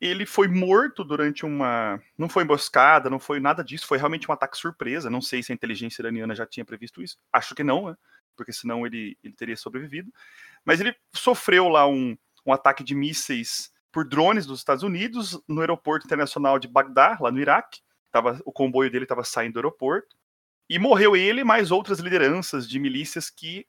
ele 0.00 0.24
foi 0.24 0.46
morto 0.46 1.02
durante 1.02 1.44
uma. 1.44 2.00
Não 2.16 2.28
foi 2.28 2.44
emboscada, 2.44 3.10
não 3.10 3.18
foi 3.18 3.40
nada 3.40 3.64
disso, 3.64 3.86
foi 3.86 3.98
realmente 3.98 4.30
um 4.30 4.34
ataque 4.34 4.56
surpresa. 4.56 5.10
Não 5.10 5.20
sei 5.20 5.42
se 5.42 5.50
a 5.50 5.54
inteligência 5.54 6.02
iraniana 6.02 6.34
já 6.34 6.46
tinha 6.46 6.64
previsto 6.64 7.02
isso. 7.02 7.18
Acho 7.32 7.54
que 7.54 7.64
não, 7.64 7.88
né? 7.88 7.96
Porque 8.36 8.52
senão 8.52 8.86
ele, 8.86 9.18
ele 9.24 9.34
teria 9.34 9.56
sobrevivido. 9.56 10.12
Mas 10.64 10.80
ele 10.80 10.94
sofreu 11.12 11.68
lá 11.68 11.86
um, 11.88 12.16
um 12.46 12.52
ataque 12.52 12.84
de 12.84 12.94
mísseis 12.94 13.72
por 13.90 14.08
drones 14.08 14.46
dos 14.46 14.60
Estados 14.60 14.84
Unidos 14.84 15.40
no 15.48 15.60
aeroporto 15.60 16.06
internacional 16.06 16.58
de 16.58 16.68
Bagdá, 16.68 17.18
lá 17.20 17.32
no 17.32 17.40
Iraque. 17.40 17.80
Tava, 18.12 18.40
o 18.44 18.52
comboio 18.52 18.90
dele 18.90 19.04
estava 19.04 19.24
saindo 19.24 19.54
do 19.54 19.58
aeroporto. 19.58 20.16
E 20.70 20.78
morreu 20.78 21.16
ele 21.16 21.42
mais 21.42 21.70
outras 21.70 21.98
lideranças 21.98 22.68
de 22.68 22.78
milícias 22.78 23.30
que, 23.30 23.66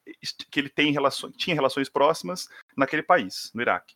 que 0.52 0.60
ele 0.60 0.70
tem 0.70 0.92
relações, 0.92 1.34
tinha 1.38 1.56
relações 1.56 1.88
próximas 1.88 2.50
naquele 2.76 3.02
país, 3.02 3.50
no 3.56 3.62
Iraque. 3.62 3.96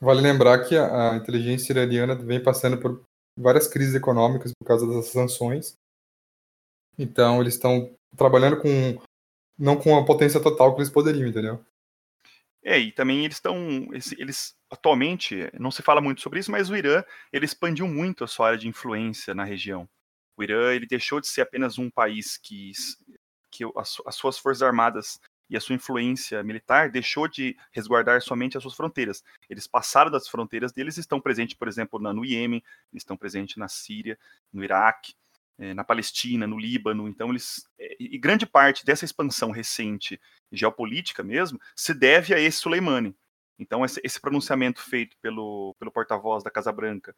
Vale 0.00 0.20
lembrar 0.20 0.64
que 0.64 0.76
a, 0.76 1.12
a 1.12 1.16
inteligência 1.16 1.72
iraniana 1.72 2.14
vem 2.14 2.42
passando 2.42 2.78
por 2.78 3.02
várias 3.36 3.66
crises 3.66 3.94
econômicas 3.94 4.52
por 4.58 4.66
causa 4.66 4.86
das 4.86 5.06
sanções. 5.06 5.74
Então, 6.96 7.40
eles 7.40 7.54
estão 7.54 7.94
trabalhando 8.16 8.60
com 8.60 9.00
não 9.58 9.76
com 9.76 9.96
a 9.98 10.04
potência 10.04 10.40
total 10.40 10.74
que 10.74 10.80
eles 10.80 10.90
poderiam, 10.90 11.28
entendeu? 11.28 11.64
É, 12.62 12.78
e 12.78 12.92
também 12.92 13.24
eles 13.24 13.36
estão. 13.36 13.88
Eles, 14.18 14.54
atualmente, 14.70 15.50
não 15.58 15.70
se 15.70 15.82
fala 15.82 16.00
muito 16.00 16.20
sobre 16.20 16.38
isso, 16.38 16.50
mas 16.50 16.70
o 16.70 16.76
Irã 16.76 17.02
ele 17.32 17.44
expandiu 17.44 17.88
muito 17.88 18.24
a 18.24 18.26
sua 18.26 18.48
área 18.48 18.58
de 18.58 18.68
influência 18.68 19.34
na 19.34 19.44
região. 19.44 19.88
O 20.36 20.42
Irã 20.42 20.72
ele 20.72 20.86
deixou 20.86 21.20
de 21.20 21.26
ser 21.26 21.40
apenas 21.40 21.78
um 21.78 21.90
país 21.90 22.36
que, 22.36 22.72
que 23.50 23.64
as, 23.76 23.96
as 24.06 24.14
suas 24.14 24.38
forças 24.38 24.62
armadas 24.62 25.18
e 25.48 25.56
a 25.56 25.60
sua 25.60 25.74
influência 25.74 26.42
militar 26.42 26.90
deixou 26.90 27.26
de 27.26 27.56
resguardar 27.72 28.20
somente 28.22 28.56
as 28.56 28.62
suas 28.62 28.74
fronteiras. 28.74 29.22
Eles 29.48 29.66
passaram 29.66 30.10
das 30.10 30.28
fronteiras 30.28 30.72
deles 30.72 30.98
estão 30.98 31.20
presentes, 31.20 31.56
por 31.56 31.68
exemplo, 31.68 31.98
no 31.98 32.24
Iêmen, 32.24 32.62
estão 32.92 33.16
presentes 33.16 33.56
na 33.56 33.68
Síria, 33.68 34.18
no 34.52 34.62
Iraque, 34.62 35.14
eh, 35.58 35.74
na 35.74 35.84
Palestina, 35.84 36.46
no 36.46 36.58
Líbano. 36.58 37.08
Então, 37.08 37.30
eles. 37.30 37.68
Eh, 37.78 37.96
e 37.98 38.18
grande 38.18 38.46
parte 38.46 38.84
dessa 38.84 39.04
expansão 39.04 39.50
recente, 39.50 40.20
geopolítica 40.52 41.22
mesmo, 41.22 41.60
se 41.74 41.94
deve 41.94 42.34
a 42.34 42.40
esse 42.40 42.58
Soleimani. 42.58 43.14
Então, 43.58 43.84
esse 43.84 44.20
pronunciamento 44.20 44.80
feito 44.80 45.16
pelo, 45.20 45.74
pelo 45.80 45.90
porta-voz 45.90 46.44
da 46.44 46.50
Casa 46.50 46.70
Branca 46.70 47.14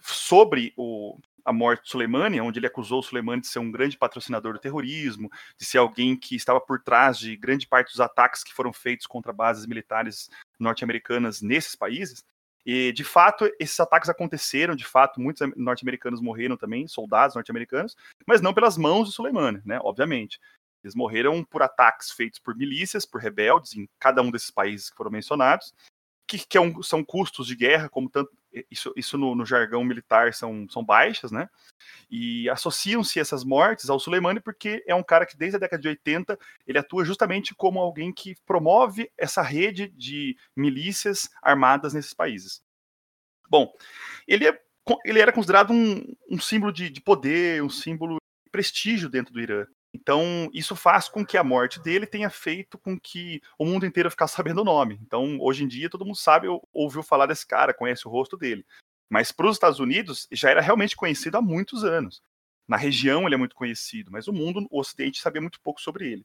sobre 0.00 0.72
o, 0.76 1.18
a 1.44 1.52
morte 1.52 1.84
de 1.84 1.90
Soleimani, 1.90 2.40
onde 2.40 2.58
ele 2.58 2.66
acusou 2.66 3.02
Soleimani 3.02 3.42
de 3.42 3.48
ser 3.48 3.58
um 3.58 3.70
grande 3.70 3.96
patrocinador 3.96 4.52
do 4.52 4.58
terrorismo, 4.58 5.30
de 5.58 5.64
ser 5.64 5.78
alguém 5.78 6.16
que 6.16 6.36
estava 6.36 6.60
por 6.60 6.80
trás 6.82 7.18
de 7.18 7.36
grande 7.36 7.66
parte 7.66 7.90
dos 7.90 8.00
ataques 8.00 8.44
que 8.44 8.52
foram 8.52 8.72
feitos 8.72 9.06
contra 9.06 9.32
bases 9.32 9.66
militares 9.66 10.30
norte-americanas 10.58 11.42
nesses 11.42 11.74
países. 11.74 12.24
E, 12.64 12.92
de 12.92 13.04
fato, 13.04 13.50
esses 13.58 13.80
ataques 13.80 14.10
aconteceram, 14.10 14.76
de 14.76 14.84
fato, 14.84 15.20
muitos 15.20 15.48
norte-americanos 15.56 16.20
morreram 16.20 16.56
também, 16.56 16.86
soldados 16.86 17.34
norte-americanos, 17.34 17.96
mas 18.26 18.40
não 18.40 18.52
pelas 18.52 18.76
mãos 18.76 19.08
de 19.08 19.14
Soleimani, 19.14 19.62
né, 19.64 19.80
obviamente. 19.82 20.38
Eles 20.84 20.94
morreram 20.94 21.42
por 21.44 21.62
ataques 21.62 22.10
feitos 22.10 22.38
por 22.38 22.56
milícias, 22.56 23.04
por 23.04 23.20
rebeldes, 23.20 23.74
em 23.74 23.88
cada 23.98 24.22
um 24.22 24.30
desses 24.30 24.50
países 24.50 24.90
que 24.90 24.96
foram 24.96 25.10
mencionados, 25.10 25.74
que, 26.26 26.38
que 26.38 26.56
é 26.56 26.60
um, 26.60 26.82
são 26.82 27.04
custos 27.04 27.46
de 27.46 27.56
guerra, 27.56 27.88
como 27.88 28.08
tanto 28.08 28.30
isso, 28.70 28.92
isso 28.96 29.16
no, 29.16 29.34
no, 29.34 29.46
jargão 29.46 29.84
militar 29.84 30.34
são, 30.34 30.68
são 30.68 30.84
baixas, 30.84 31.30
né? 31.30 31.48
E 32.10 32.48
associam-se 32.50 33.20
essas 33.20 33.44
mortes 33.44 33.88
ao 33.88 34.00
Soleimani 34.00 34.40
porque 34.40 34.82
é 34.86 34.94
um 34.94 35.02
cara 35.02 35.24
que 35.24 35.36
desde 35.36 35.56
a 35.56 35.60
década 35.60 35.80
de 35.80 35.88
80 35.88 36.38
ele 36.66 36.78
atua 36.78 37.04
justamente 37.04 37.54
como 37.54 37.78
alguém 37.78 38.12
que 38.12 38.34
promove 38.44 39.10
essa 39.16 39.42
rede 39.42 39.88
de 39.88 40.36
milícias 40.56 41.30
armadas 41.42 41.94
nesses 41.94 42.14
países. 42.14 42.62
Bom, 43.48 43.72
ele, 44.26 44.46
é, 44.46 44.60
ele 45.04 45.20
era 45.20 45.32
considerado 45.32 45.72
um, 45.72 46.04
um 46.28 46.40
símbolo 46.40 46.72
de, 46.72 46.90
de 46.90 47.00
poder, 47.00 47.62
um 47.62 47.70
símbolo 47.70 48.16
de 48.44 48.50
prestígio 48.50 49.08
dentro 49.08 49.32
do 49.32 49.40
Irã. 49.40 49.66
Então, 49.92 50.48
isso 50.52 50.76
faz 50.76 51.08
com 51.08 51.26
que 51.26 51.36
a 51.36 51.44
morte 51.44 51.80
dele 51.80 52.06
tenha 52.06 52.30
feito 52.30 52.78
com 52.78 52.98
que 52.98 53.42
o 53.58 53.64
mundo 53.64 53.84
inteiro 53.84 54.10
ficasse 54.10 54.34
sabendo 54.36 54.60
o 54.60 54.64
nome. 54.64 54.98
Então, 55.02 55.38
hoje 55.40 55.64
em 55.64 55.68
dia, 55.68 55.90
todo 55.90 56.04
mundo 56.04 56.16
sabe, 56.16 56.46
ouviu 56.72 57.02
falar 57.02 57.26
desse 57.26 57.46
cara, 57.46 57.74
conhece 57.74 58.06
o 58.06 58.10
rosto 58.10 58.36
dele. 58.36 58.64
Mas 59.08 59.32
para 59.32 59.48
os 59.48 59.56
Estados 59.56 59.80
Unidos, 59.80 60.28
já 60.30 60.50
era 60.50 60.60
realmente 60.60 60.96
conhecido 60.96 61.36
há 61.36 61.42
muitos 61.42 61.84
anos. 61.84 62.22
Na 62.68 62.76
região, 62.76 63.26
ele 63.26 63.34
é 63.34 63.38
muito 63.38 63.56
conhecido, 63.56 64.12
mas 64.12 64.28
o 64.28 64.32
mundo, 64.32 64.66
o 64.70 64.78
Ocidente, 64.78 65.20
sabia 65.20 65.40
muito 65.40 65.60
pouco 65.60 65.80
sobre 65.80 66.12
ele. 66.12 66.24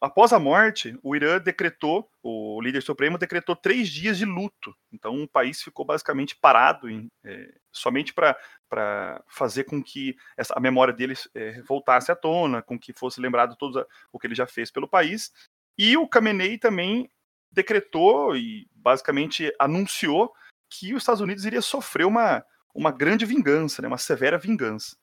Após 0.00 0.32
a 0.32 0.38
morte, 0.38 0.96
o 1.02 1.16
Irã 1.16 1.40
decretou, 1.40 2.08
o 2.22 2.60
líder 2.60 2.82
supremo 2.82 3.18
decretou 3.18 3.56
três 3.56 3.88
dias 3.88 4.16
de 4.16 4.24
luto. 4.24 4.72
Então, 4.92 5.22
o 5.22 5.28
país 5.28 5.60
ficou 5.60 5.84
basicamente 5.84 6.36
parado 6.36 6.88
em, 6.88 7.08
é, 7.24 7.52
somente 7.72 8.14
para 8.14 9.24
fazer 9.26 9.64
com 9.64 9.82
que 9.82 10.16
essa, 10.36 10.54
a 10.56 10.60
memória 10.60 10.94
dele 10.94 11.14
é, 11.34 11.60
voltasse 11.62 12.12
à 12.12 12.16
tona, 12.16 12.62
com 12.62 12.78
que 12.78 12.92
fosse 12.92 13.20
lembrado 13.20 13.56
todo 13.56 13.84
o 14.12 14.20
que 14.20 14.28
ele 14.28 14.36
já 14.36 14.46
fez 14.46 14.70
pelo 14.70 14.86
país. 14.86 15.32
E 15.76 15.96
o 15.96 16.08
Khamenei 16.08 16.58
também 16.58 17.10
decretou 17.50 18.36
e 18.36 18.68
basicamente 18.72 19.52
anunciou 19.58 20.32
que 20.70 20.94
os 20.94 21.02
Estados 21.02 21.20
Unidos 21.20 21.44
iria 21.44 21.62
sofrer 21.62 22.06
uma, 22.06 22.44
uma 22.72 22.92
grande 22.92 23.26
vingança, 23.26 23.82
né, 23.82 23.88
uma 23.88 23.98
severa 23.98 24.38
vingança. 24.38 24.96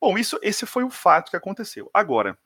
Bom, 0.00 0.16
isso, 0.16 0.38
esse 0.42 0.64
foi 0.64 0.84
o 0.84 0.90
fato 0.90 1.30
que 1.30 1.36
aconteceu. 1.36 1.90
Agora, 1.92 2.38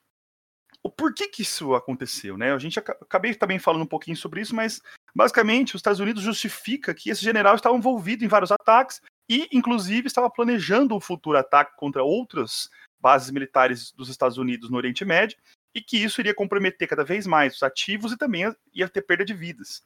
o 0.84 0.90
porquê 0.90 1.26
que 1.28 1.40
isso 1.40 1.74
aconteceu, 1.74 2.36
né? 2.36 2.52
A 2.52 2.58
gente 2.58 2.78
acabei 2.78 3.34
também 3.34 3.58
falando 3.58 3.82
um 3.82 3.86
pouquinho 3.86 4.16
sobre 4.16 4.42
isso, 4.42 4.54
mas 4.54 4.82
basicamente 5.14 5.74
os 5.74 5.78
Estados 5.78 5.98
Unidos 5.98 6.22
justifica 6.22 6.94
que 6.94 7.08
esse 7.08 7.22
general 7.22 7.54
estava 7.54 7.74
envolvido 7.74 8.22
em 8.22 8.28
vários 8.28 8.52
ataques 8.52 9.00
e, 9.26 9.48
inclusive, 9.50 10.06
estava 10.06 10.28
planejando 10.28 10.94
um 10.94 11.00
futuro 11.00 11.38
ataque 11.38 11.74
contra 11.76 12.04
outras 12.04 12.68
bases 13.00 13.30
militares 13.30 13.92
dos 13.92 14.10
Estados 14.10 14.36
Unidos 14.36 14.68
no 14.68 14.76
Oriente 14.76 15.06
Médio 15.06 15.38
e 15.74 15.80
que 15.80 15.96
isso 15.96 16.20
iria 16.20 16.34
comprometer 16.34 16.86
cada 16.86 17.02
vez 17.02 17.26
mais 17.26 17.56
os 17.56 17.62
ativos 17.62 18.12
e 18.12 18.18
também 18.18 18.54
ia 18.72 18.88
ter 18.88 19.00
perda 19.00 19.24
de 19.24 19.32
vidas. 19.32 19.82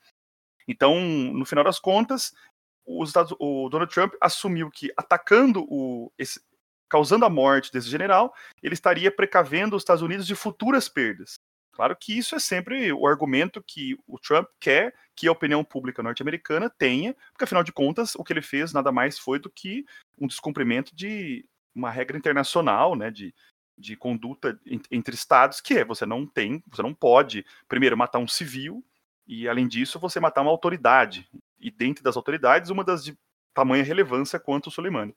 Então, 0.67 1.00
no 1.00 1.45
final 1.45 1.62
das 1.62 1.78
contas, 1.78 2.35
Estados, 3.05 3.35
o 3.38 3.69
Donald 3.69 3.93
Trump 3.93 4.14
assumiu 4.21 4.71
que 4.71 4.90
atacando 4.97 5.64
o, 5.69 6.11
esse, 6.19 6.40
causando 6.88 7.25
a 7.25 7.30
morte 7.30 7.73
desse 7.73 7.88
general, 7.88 8.35
ele 8.62 8.75
estaria 8.75 9.11
precavendo 9.11 9.76
os 9.76 9.83
Estados 9.83 10.02
Unidos 10.02 10.26
de 10.26 10.35
futuras 10.35 10.88
perdas. 10.88 11.38
Claro 11.73 11.95
que 11.95 12.18
isso 12.18 12.35
é 12.35 12.40
sempre 12.40 12.92
o 12.92 13.07
argumento 13.07 13.62
que 13.62 13.97
o 14.07 14.18
Trump 14.18 14.49
quer 14.59 14.92
que 15.14 15.28
a 15.28 15.33
opinião 15.33 15.62
pública 15.62 16.02
norte-americana 16.02 16.68
tenha, 16.68 17.14
porque 17.33 17.45
afinal 17.45 17.62
de 17.62 17.73
contas 17.73 18.16
o 18.16 18.25
que 18.25 18.33
ele 18.33 18.42
fez 18.42 18.73
nada 18.73 18.90
mais 18.90 19.16
foi 19.16 19.38
do 19.38 19.49
que 19.49 19.85
um 20.18 20.26
descumprimento 20.26 20.95
de 20.95 21.47
uma 21.73 21.88
regra 21.88 22.18
internacional, 22.18 22.97
né, 22.97 23.12
de, 23.12 23.33
de 23.76 23.97
conduta 23.97 24.59
entre 24.90 25.14
estados, 25.14 25.61
que 25.61 25.75
é 25.75 25.85
você 25.85 26.04
não 26.04 26.26
tem, 26.26 26.62
você 26.66 26.83
não 26.83 26.92
pode 26.92 27.47
primeiro 27.68 27.97
matar 27.97 28.18
um 28.18 28.26
civil 28.26 28.85
e 29.25 29.49
além 29.49 29.68
disso 29.68 30.00
você 30.00 30.18
matar 30.18 30.42
uma 30.42 30.50
autoridade. 30.50 31.28
E 31.61 31.71
dentro 31.71 32.02
das 32.02 32.16
autoridades, 32.16 32.71
uma 32.71 32.83
das 32.83 33.04
de 33.04 33.16
tamanha 33.54 33.85
relevância 33.85 34.40
quanto 34.40 34.66
o 34.68 34.71
Soleimani. 34.71 35.14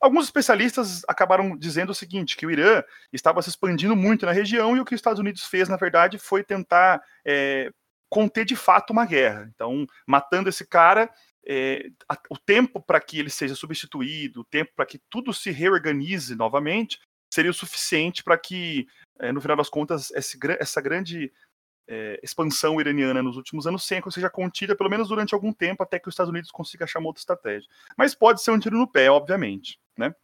Alguns 0.00 0.24
especialistas 0.24 1.02
acabaram 1.08 1.56
dizendo 1.56 1.90
o 1.90 1.94
seguinte: 1.94 2.36
que 2.36 2.46
o 2.46 2.50
Irã 2.50 2.82
estava 3.12 3.42
se 3.42 3.48
expandindo 3.48 3.96
muito 3.96 4.26
na 4.26 4.32
região 4.32 4.76
e 4.76 4.80
o 4.80 4.84
que 4.84 4.94
os 4.94 4.98
Estados 4.98 5.20
Unidos 5.20 5.44
fez, 5.44 5.68
na 5.68 5.76
verdade, 5.76 6.18
foi 6.18 6.42
tentar 6.42 7.02
é, 7.24 7.70
conter 8.08 8.44
de 8.44 8.56
fato 8.56 8.92
uma 8.92 9.06
guerra. 9.06 9.50
Então, 9.54 9.86
matando 10.06 10.48
esse 10.48 10.66
cara, 10.66 11.10
é, 11.46 11.88
a, 12.08 12.18
o 12.30 12.38
tempo 12.38 12.80
para 12.80 13.00
que 13.00 13.18
ele 13.18 13.30
seja 13.30 13.54
substituído, 13.54 14.40
o 14.40 14.44
tempo 14.44 14.72
para 14.74 14.86
que 14.86 15.00
tudo 15.10 15.32
se 15.32 15.50
reorganize 15.50 16.34
novamente, 16.34 16.98
seria 17.32 17.50
o 17.50 17.54
suficiente 17.54 18.22
para 18.22 18.38
que, 18.38 18.86
é, 19.20 19.32
no 19.32 19.40
final 19.40 19.56
das 19.56 19.68
contas, 19.68 20.10
esse, 20.12 20.38
essa 20.58 20.80
grande 20.80 21.32
é, 21.88 22.18
expansão 22.22 22.80
iraniana 22.80 23.22
nos 23.22 23.36
últimos 23.36 23.66
anos 23.66 23.84
sempre 23.84 24.12
seja 24.12 24.28
contida, 24.30 24.76
pelo 24.76 24.90
menos 24.90 25.08
durante 25.08 25.34
algum 25.34 25.52
tempo, 25.52 25.82
até 25.82 25.98
que 25.98 26.08
os 26.08 26.12
Estados 26.12 26.30
Unidos 26.30 26.50
consiga 26.50 26.84
achar 26.84 26.98
uma 26.98 27.08
outra 27.08 27.20
estratégia. 27.20 27.68
Mas 27.96 28.14
pode 28.14 28.42
ser 28.42 28.50
um 28.50 28.58
tiro 28.58 28.76
no 28.76 28.90
pé, 28.90 29.10
obviamente. 29.10 29.78
Né? 29.96 30.14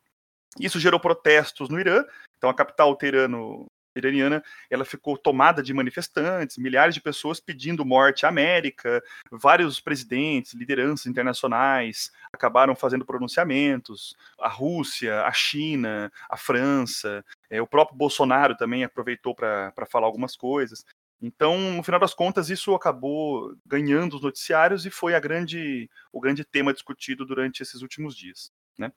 Isso 0.59 0.81
gerou 0.81 1.00
protestos 1.00 1.69
no 1.69 1.78
Irã, 1.81 2.04
então 2.37 2.50
a 2.50 2.54
capital 2.54 2.95
teherano, 2.97 3.66
iraniana 3.95 4.42
ela 4.71 4.85
ficou 4.85 5.16
tomada 5.16 5.62
de 5.62 5.73
manifestantes, 5.73 6.59
milhares 6.59 6.95
de 6.95 7.00
pessoas 7.00 7.40
pedindo 7.40 7.85
morte 7.85 8.26
à 8.26 8.28
América, 8.28 9.02
vários 9.31 9.81
presidentes, 9.81 10.54
lideranças 10.54 11.07
internacionais 11.07 12.11
acabaram 12.33 12.75
fazendo 12.75 13.04
pronunciamentos, 13.04 14.16
a 14.38 14.49
Rússia, 14.49 15.23
a 15.23 15.33
China, 15.33 16.11
a 16.28 16.37
França, 16.37 17.25
é, 17.50 17.61
o 17.61 17.66
próprio 17.66 17.97
Bolsonaro 17.97 18.57
também 18.57 18.85
aproveitou 18.85 19.35
para 19.35 19.73
falar 19.88 20.07
algumas 20.07 20.35
coisas. 20.35 20.85
Então, 21.22 21.76
no 21.76 21.82
final 21.84 22.00
das 22.00 22.12
contas, 22.12 22.50
isso 22.50 22.74
acabou 22.74 23.56
ganhando 23.64 24.16
os 24.16 24.22
noticiários 24.22 24.84
e 24.84 24.90
foi 24.90 25.14
a 25.14 25.20
grande, 25.20 25.88
o 26.12 26.20
grande 26.20 26.44
tema 26.44 26.72
discutido 26.72 27.24
durante 27.24 27.62
esses 27.62 27.80
últimos 27.80 28.16
dias. 28.16 28.50
Né? 28.76 28.92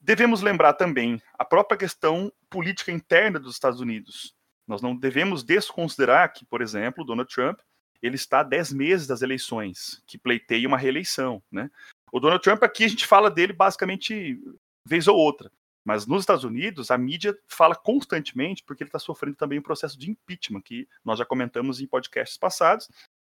Devemos 0.00 0.40
lembrar 0.40 0.72
também 0.72 1.20
a 1.38 1.44
própria 1.44 1.76
questão 1.76 2.32
política 2.48 2.90
interna 2.90 3.38
dos 3.38 3.52
Estados 3.52 3.78
Unidos. 3.78 4.34
Nós 4.66 4.80
não 4.80 4.96
devemos 4.96 5.44
desconsiderar 5.44 6.32
que, 6.32 6.46
por 6.46 6.62
exemplo, 6.62 7.04
Donald 7.04 7.32
Trump 7.32 7.58
ele 8.02 8.16
está 8.16 8.40
a 8.40 8.42
10 8.42 8.72
meses 8.72 9.06
das 9.06 9.22
eleições, 9.22 10.02
que 10.06 10.18
pleiteia 10.18 10.66
uma 10.66 10.78
reeleição. 10.78 11.42
Né? 11.52 11.70
O 12.12 12.20
Donald 12.20 12.42
Trump, 12.42 12.62
aqui 12.62 12.84
a 12.84 12.88
gente 12.88 13.06
fala 13.06 13.30
dele 13.30 13.52
basicamente 13.52 14.38
vez 14.84 15.08
ou 15.08 15.16
outra. 15.16 15.50
Mas 15.84 16.06
nos 16.06 16.22
Estados 16.22 16.44
Unidos, 16.44 16.90
a 16.90 16.96
mídia 16.96 17.36
fala 17.46 17.74
constantemente 17.74 18.64
porque 18.64 18.82
ele 18.82 18.88
está 18.88 18.98
sofrendo 18.98 19.36
também 19.36 19.58
um 19.58 19.62
processo 19.62 19.98
de 19.98 20.10
impeachment, 20.10 20.62
que 20.62 20.88
nós 21.04 21.18
já 21.18 21.26
comentamos 21.26 21.80
em 21.80 21.86
podcasts 21.86 22.38
passados, 22.38 22.88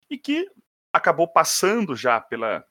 e 0.10 0.18
que 0.18 0.48
acabou 0.94 1.28
passando 1.28 1.96
já 1.96 2.22
pela, 2.22 2.64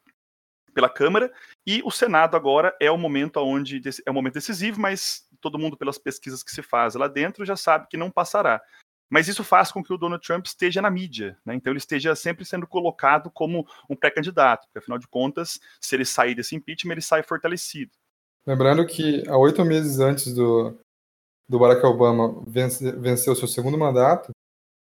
pela 0.73 0.89
Câmara, 0.89 1.33
e 1.67 1.83
o 1.85 1.91
Senado 1.91 2.37
agora 2.37 2.77
é 2.81 2.91
o 2.91 2.97
momento 2.97 3.39
onde 3.39 3.81
é 4.07 4.11
o 4.11 4.15
momento 4.15 4.35
decisivo, 4.35 4.81
mas 4.81 5.27
todo 5.41 5.59
mundo, 5.59 5.77
pelas 5.77 5.99
pesquisas 5.99 6.45
que 6.45 6.53
se 6.53 6.62
faz 6.62 6.95
lá 6.95 7.09
dentro, 7.09 7.45
já 7.45 7.57
sabe 7.57 7.89
que 7.89 7.97
não 7.97 8.11
passará. 8.11 8.62
Mas 9.11 9.29
isso 9.29 9.45
faz 9.45 9.71
com 9.71 9.85
que 9.85 9.93
o 9.93 9.99
Donald 9.99 10.25
Trump 10.25 10.47
esteja 10.47 10.81
na 10.81 10.91
mídia, 10.91 11.37
né? 11.45 11.55
então 11.55 11.71
ele 11.71 11.79
esteja 11.79 12.15
sempre 12.15 12.47
sendo 12.47 12.67
colocado 12.67 13.31
como 13.31 13.67
um 13.91 13.95
pré-candidato, 13.95 14.67
porque 14.67 14.79
afinal 14.79 14.99
de 14.99 15.07
contas, 15.07 15.61
se 15.79 15.95
ele 15.95 16.05
sair 16.07 16.35
desse 16.35 16.57
impeachment, 16.57 16.93
ele 16.93 17.03
sai 17.03 17.23
fortalecido. 17.23 17.93
Lembrando 18.46 18.87
que 18.87 19.28
há 19.28 19.37
oito 19.37 19.64
meses 19.64 20.00
antes 20.00 20.34
do, 20.34 20.76
do 21.49 21.58
Barack 21.58 21.84
Obama 21.87 22.42
vencer, 22.46 22.99
vencer 22.99 23.32
o 23.32 23.37
seu 23.37 23.46
segundo 23.46 23.78
mandato, 23.78 24.32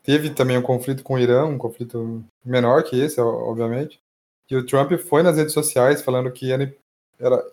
teve 0.02 0.32
também 0.32 0.58
um 0.58 0.62
conflito 0.62 1.04
com 1.04 1.16
o 1.16 1.20
Irã, 1.20 1.46
um 1.46 1.58
conflito 1.58 2.24
menor 2.44 2.84
que 2.84 3.00
esse, 3.00 3.20
obviamente, 3.20 4.00
e 4.50 4.56
o 4.56 4.66
Trump 4.66 4.92
foi 4.94 5.24
nas 5.24 5.38
redes 5.38 5.54
sociais 5.54 6.02
falando 6.02 6.32
que 6.32 6.52
era, 6.52 6.76
era 7.20 7.52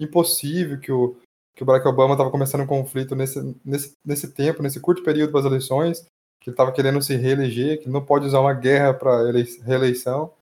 impossível 0.00 0.80
que 0.80 0.90
o, 0.90 1.16
que 1.54 1.62
o 1.62 1.66
Barack 1.66 1.86
Obama 1.86 2.14
estava 2.14 2.30
começando 2.30 2.62
um 2.62 2.66
conflito 2.66 3.14
nesse, 3.14 3.40
nesse, 3.64 3.92
nesse 4.04 4.32
tempo, 4.32 4.62
nesse 4.62 4.80
curto 4.80 5.02
período 5.02 5.30
para 5.30 5.40
as 5.40 5.46
eleições, 5.46 6.00
que 6.40 6.50
ele 6.50 6.54
estava 6.54 6.72
querendo 6.72 7.02
se 7.02 7.16
reeleger, 7.16 7.82
que 7.82 7.88
não 7.88 8.04
pode 8.04 8.26
usar 8.26 8.40
uma 8.40 8.54
guerra 8.54 8.94
para 8.94 9.30
reeleição, 9.64 10.32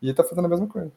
e 0.00 0.06
ele 0.06 0.12
está 0.12 0.22
fazendo 0.22 0.44
a 0.44 0.48
mesma 0.48 0.68
coisa. 0.68 0.92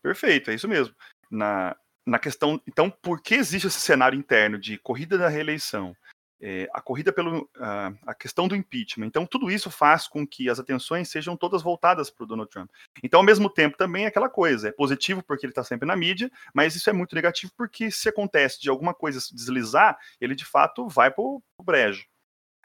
Perfeito, 0.00 0.50
é 0.50 0.54
isso 0.54 0.68
mesmo. 0.68 0.94
Na, 1.30 1.76
na 2.06 2.18
questão, 2.18 2.60
então, 2.66 2.90
por 2.90 3.20
que 3.20 3.34
existe 3.34 3.66
esse 3.66 3.80
cenário 3.80 4.18
interno 4.18 4.58
de 4.58 4.76
corrida 4.78 5.16
da 5.16 5.28
reeleição? 5.28 5.96
É, 6.44 6.68
a 6.72 6.80
corrida 6.80 7.12
pelo 7.12 7.48
a, 7.56 7.92
a, 8.04 8.14
questão 8.14 8.48
do 8.48 8.56
impeachment. 8.56 9.06
Então, 9.06 9.24
tudo 9.24 9.48
isso 9.48 9.70
faz 9.70 10.08
com 10.08 10.26
que 10.26 10.50
as 10.50 10.58
atenções 10.58 11.08
sejam 11.08 11.36
todas 11.36 11.62
voltadas 11.62 12.10
para 12.10 12.24
o 12.24 12.26
Donald 12.26 12.50
Trump. 12.50 12.68
Então, 13.00 13.20
ao 13.20 13.24
mesmo 13.24 13.48
tempo, 13.48 13.76
também 13.76 14.06
é 14.06 14.08
aquela 14.08 14.28
coisa: 14.28 14.68
é 14.68 14.72
positivo 14.72 15.22
porque 15.22 15.46
ele 15.46 15.52
está 15.52 15.62
sempre 15.62 15.86
na 15.86 15.94
mídia, 15.94 16.28
mas 16.52 16.74
isso 16.74 16.90
é 16.90 16.92
muito 16.92 17.14
negativo 17.14 17.52
porque 17.56 17.92
se 17.92 18.08
acontece 18.08 18.60
de 18.60 18.68
alguma 18.68 18.92
coisa 18.92 19.20
se 19.20 19.32
deslizar, 19.32 19.96
ele 20.20 20.34
de 20.34 20.44
fato 20.44 20.88
vai 20.88 21.12
para 21.12 21.22
o 21.22 21.40
brejo. 21.62 22.04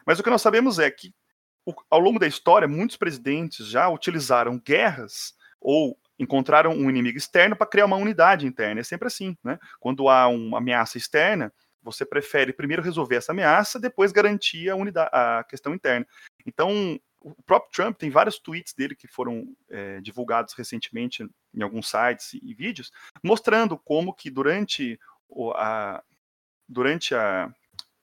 Mas 0.04 0.18
o 0.18 0.24
que 0.24 0.30
nós 0.30 0.42
sabemos 0.42 0.80
é 0.80 0.90
que, 0.90 1.14
ao 1.88 2.00
longo 2.00 2.18
da 2.18 2.26
história, 2.26 2.66
muitos 2.66 2.96
presidentes 2.96 3.68
já 3.68 3.88
utilizaram 3.88 4.58
guerras 4.58 5.34
ou 5.60 5.96
encontraram 6.18 6.72
um 6.72 6.90
inimigo 6.90 7.16
externo 7.16 7.56
para 7.56 7.66
criar 7.66 7.86
uma 7.86 7.96
unidade 7.96 8.46
interna. 8.46 8.80
É 8.80 8.84
sempre 8.84 9.06
assim, 9.06 9.36
né? 9.42 9.58
Quando 9.78 10.08
há 10.08 10.28
uma 10.28 10.58
ameaça 10.58 10.98
externa, 10.98 11.52
você 11.82 12.04
prefere 12.04 12.52
primeiro 12.52 12.82
resolver 12.82 13.16
essa 13.16 13.32
ameaça, 13.32 13.78
depois 13.78 14.12
garantir 14.12 14.68
a, 14.68 14.76
unidade, 14.76 15.10
a 15.12 15.44
questão 15.44 15.74
interna. 15.74 16.06
Então, 16.44 17.00
o 17.20 17.42
próprio 17.42 17.72
Trump 17.72 17.96
tem 17.96 18.10
vários 18.10 18.38
tweets 18.38 18.74
dele 18.74 18.94
que 18.94 19.08
foram 19.08 19.44
é, 19.70 20.00
divulgados 20.00 20.54
recentemente 20.54 21.26
em 21.54 21.62
alguns 21.62 21.88
sites 21.88 22.34
e 22.34 22.54
vídeos, 22.54 22.92
mostrando 23.22 23.76
como 23.76 24.14
que 24.14 24.30
durante 24.30 24.98
a, 25.54 26.02
durante 26.68 27.14
a, 27.14 27.52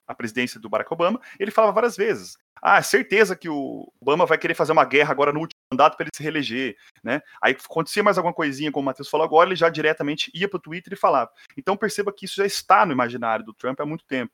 a 0.08 0.16
presidência 0.16 0.60
do 0.60 0.70
Barack 0.70 0.92
Obama, 0.92 1.20
ele 1.40 1.52
falava 1.52 1.74
várias 1.74 1.96
vezes: 1.96 2.38
ah, 2.62 2.82
certeza 2.82 3.36
que 3.36 3.50
o 3.50 3.92
Obama 4.00 4.26
vai 4.26 4.38
querer 4.38 4.54
fazer 4.54 4.72
uma 4.72 4.86
guerra 4.86 5.12
agora 5.12 5.32
no 5.32 5.40
mandato 5.76 5.98
para 5.98 6.06
ele 6.06 6.12
se 6.16 6.24
reeleger, 6.24 6.76
né? 7.04 7.22
Aí 7.42 7.54
acontecia 7.54 8.02
mais 8.02 8.18
alguma 8.18 8.34
coisinha, 8.34 8.72
como 8.72 8.84
o 8.84 8.86
Matheus 8.86 9.10
falou 9.10 9.26
agora, 9.26 9.50
ele 9.50 9.56
já 9.56 9.70
diretamente 9.70 10.32
ia 10.34 10.48
para 10.48 10.58
o 10.58 10.62
Twitter 10.62 10.94
e 10.94 10.96
falava. 10.98 11.30
Então 11.58 11.76
perceba 11.76 12.14
que 12.14 12.26
isso 12.26 12.36
já 12.36 12.46
está 12.46 12.86
no 12.86 12.94
imaginário 12.94 13.46
do 13.46 13.54
Trump 13.54 13.80
há 13.80 13.86
muito 13.86 14.06
tempo. 14.06 14.32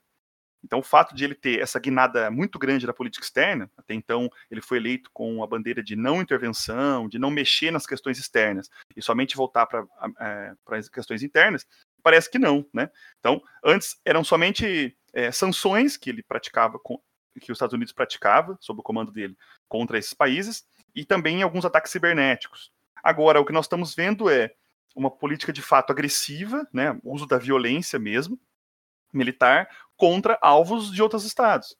Então 0.64 0.78
o 0.78 0.82
fato 0.82 1.14
de 1.14 1.24
ele 1.24 1.34
ter 1.34 1.60
essa 1.60 1.78
guinada 1.80 2.30
muito 2.30 2.58
grande 2.58 2.86
da 2.86 2.92
política 2.92 3.24
externa, 3.24 3.70
até 3.76 3.94
então 3.94 4.30
ele 4.50 4.60
foi 4.60 4.78
eleito 4.78 5.10
com 5.12 5.42
a 5.42 5.46
bandeira 5.46 5.82
de 5.82 5.96
não 5.96 6.22
intervenção, 6.22 7.08
de 7.08 7.18
não 7.18 7.30
mexer 7.30 7.70
nas 7.70 7.86
questões 7.86 8.18
externas 8.18 8.70
e 8.96 9.02
somente 9.02 9.36
voltar 9.36 9.66
para 9.66 9.84
é, 10.20 10.54
as 10.78 10.88
questões 10.88 11.22
internas, 11.22 11.66
parece 12.02 12.30
que 12.30 12.38
não, 12.38 12.64
né? 12.72 12.90
Então 13.18 13.42
antes 13.64 14.00
eram 14.04 14.22
somente 14.22 14.96
é, 15.12 15.32
sanções 15.32 15.96
que 15.96 16.08
ele 16.08 16.22
praticava 16.22 16.78
com, 16.78 17.00
que 17.40 17.50
os 17.50 17.56
Estados 17.56 17.74
Unidos 17.74 17.92
praticava 17.92 18.56
sob 18.60 18.80
o 18.80 18.84
comando 18.84 19.10
dele 19.10 19.36
contra 19.68 19.98
esses 19.98 20.14
países 20.14 20.64
e 20.94 21.04
também 21.04 21.42
alguns 21.42 21.64
ataques 21.64 21.92
cibernéticos. 21.92 22.72
Agora, 23.02 23.40
o 23.40 23.44
que 23.44 23.52
nós 23.52 23.64
estamos 23.64 23.94
vendo 23.94 24.30
é 24.30 24.54
uma 24.94 25.10
política 25.10 25.52
de 25.52 25.62
fato 25.62 25.90
agressiva, 25.90 26.66
né, 26.72 26.98
uso 27.02 27.26
da 27.26 27.38
violência 27.38 27.98
mesmo, 27.98 28.38
militar, 29.12 29.68
contra 29.96 30.38
alvos 30.40 30.92
de 30.92 31.02
outros 31.02 31.24
estados. 31.24 31.76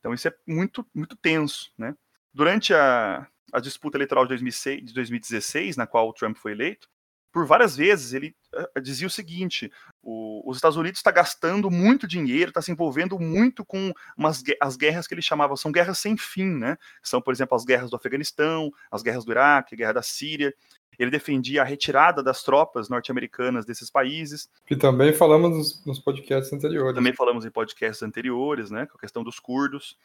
Então 0.00 0.12
isso 0.12 0.28
é 0.28 0.34
muito, 0.46 0.86
muito 0.94 1.16
tenso. 1.16 1.72
Né? 1.76 1.94
Durante 2.32 2.74
a, 2.74 3.26
a 3.52 3.60
disputa 3.60 3.96
eleitoral 3.96 4.24
de, 4.24 4.30
2006, 4.30 4.84
de 4.84 4.92
2016, 4.92 5.76
na 5.76 5.86
qual 5.86 6.08
o 6.08 6.12
Trump 6.12 6.36
foi 6.36 6.52
eleito, 6.52 6.88
por 7.32 7.46
várias 7.46 7.76
vezes 7.76 8.12
ele 8.12 8.34
uh, 8.54 8.80
dizia 8.80 9.06
o 9.06 9.10
seguinte: 9.10 9.72
o, 10.02 10.48
os 10.48 10.58
Estados 10.58 10.76
Unidos 10.76 10.98
está 10.98 11.10
gastando 11.10 11.70
muito 11.70 12.06
dinheiro, 12.06 12.50
está 12.50 12.60
se 12.60 12.70
envolvendo 12.70 13.18
muito 13.18 13.64
com 13.64 13.92
umas, 14.16 14.42
as 14.60 14.76
guerras 14.76 15.06
que 15.06 15.14
ele 15.14 15.22
chamava 15.22 15.56
são 15.56 15.72
guerras 15.72 15.98
sem 15.98 16.16
fim, 16.16 16.50
né? 16.50 16.76
São, 17.02 17.20
por 17.20 17.32
exemplo, 17.32 17.56
as 17.56 17.64
guerras 17.64 17.90
do 17.90 17.96
Afeganistão, 17.96 18.70
as 18.90 19.02
guerras 19.02 19.24
do 19.24 19.32
Iraque, 19.32 19.74
a 19.74 19.78
guerra 19.78 19.92
da 19.94 20.02
Síria. 20.02 20.54
Ele 20.98 21.10
defendia 21.10 21.62
a 21.62 21.64
retirada 21.64 22.22
das 22.22 22.42
tropas 22.42 22.90
norte-americanas 22.90 23.64
desses 23.64 23.90
países. 23.90 24.48
E 24.70 24.76
também 24.76 25.12
falamos 25.12 25.50
nos, 25.50 25.86
nos, 25.86 25.98
podcasts 25.98 26.52
anteriores. 26.52 26.94
Também 26.94 27.14
falamos 27.14 27.46
em 27.46 27.50
podcasts 27.50 28.02
anteriores, 28.02 28.70
né, 28.70 28.84
com 28.84 28.98
a 28.98 29.00
questão 29.00 29.24
dos 29.24 29.40
curdos. 29.40 29.96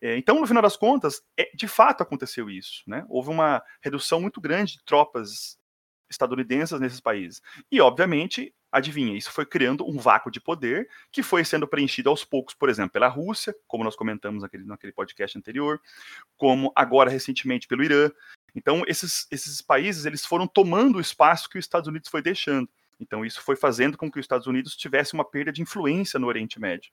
É, 0.00 0.16
então, 0.16 0.40
no 0.40 0.46
final 0.46 0.62
das 0.62 0.76
contas, 0.76 1.20
é, 1.36 1.50
de 1.52 1.66
fato 1.66 2.02
aconteceu 2.02 2.48
isso. 2.48 2.84
Né? 2.86 3.04
Houve 3.08 3.30
uma 3.30 3.60
redução 3.82 4.20
muito 4.20 4.40
grande 4.40 4.74
de 4.74 4.84
tropas 4.84 5.58
estadunidenses 6.08 6.78
nesses 6.80 7.00
países. 7.00 7.42
E, 7.70 7.80
obviamente, 7.80 8.54
adivinha, 8.70 9.16
isso 9.16 9.30
foi 9.30 9.46
criando 9.46 9.88
um 9.88 9.98
vácuo 9.98 10.30
de 10.30 10.40
poder 10.40 10.88
que 11.10 11.22
foi 11.22 11.44
sendo 11.44 11.66
preenchido 11.66 12.10
aos 12.10 12.24
poucos, 12.24 12.54
por 12.54 12.68
exemplo, 12.68 12.92
pela 12.92 13.08
Rússia, 13.08 13.54
como 13.66 13.84
nós 13.84 13.96
comentamos 13.96 14.42
naquele, 14.42 14.64
naquele 14.64 14.92
podcast 14.92 15.36
anterior, 15.38 15.80
como 16.36 16.72
agora 16.74 17.10
recentemente 17.10 17.66
pelo 17.66 17.82
Irã. 17.82 18.10
Então, 18.54 18.82
esses, 18.86 19.26
esses 19.30 19.60
países 19.60 20.06
eles 20.06 20.24
foram 20.24 20.46
tomando 20.46 20.96
o 20.96 21.00
espaço 21.00 21.48
que 21.48 21.58
os 21.58 21.64
Estados 21.64 21.88
Unidos 21.88 22.08
foi 22.08 22.22
deixando. 22.22 22.68
Então, 22.98 23.24
isso 23.24 23.42
foi 23.42 23.56
fazendo 23.56 23.98
com 23.98 24.10
que 24.10 24.18
os 24.18 24.24
Estados 24.24 24.46
Unidos 24.46 24.76
tivesse 24.76 25.14
uma 25.14 25.24
perda 25.24 25.52
de 25.52 25.62
influência 25.62 26.18
no 26.18 26.26
Oriente 26.26 26.58
Médio. 26.58 26.90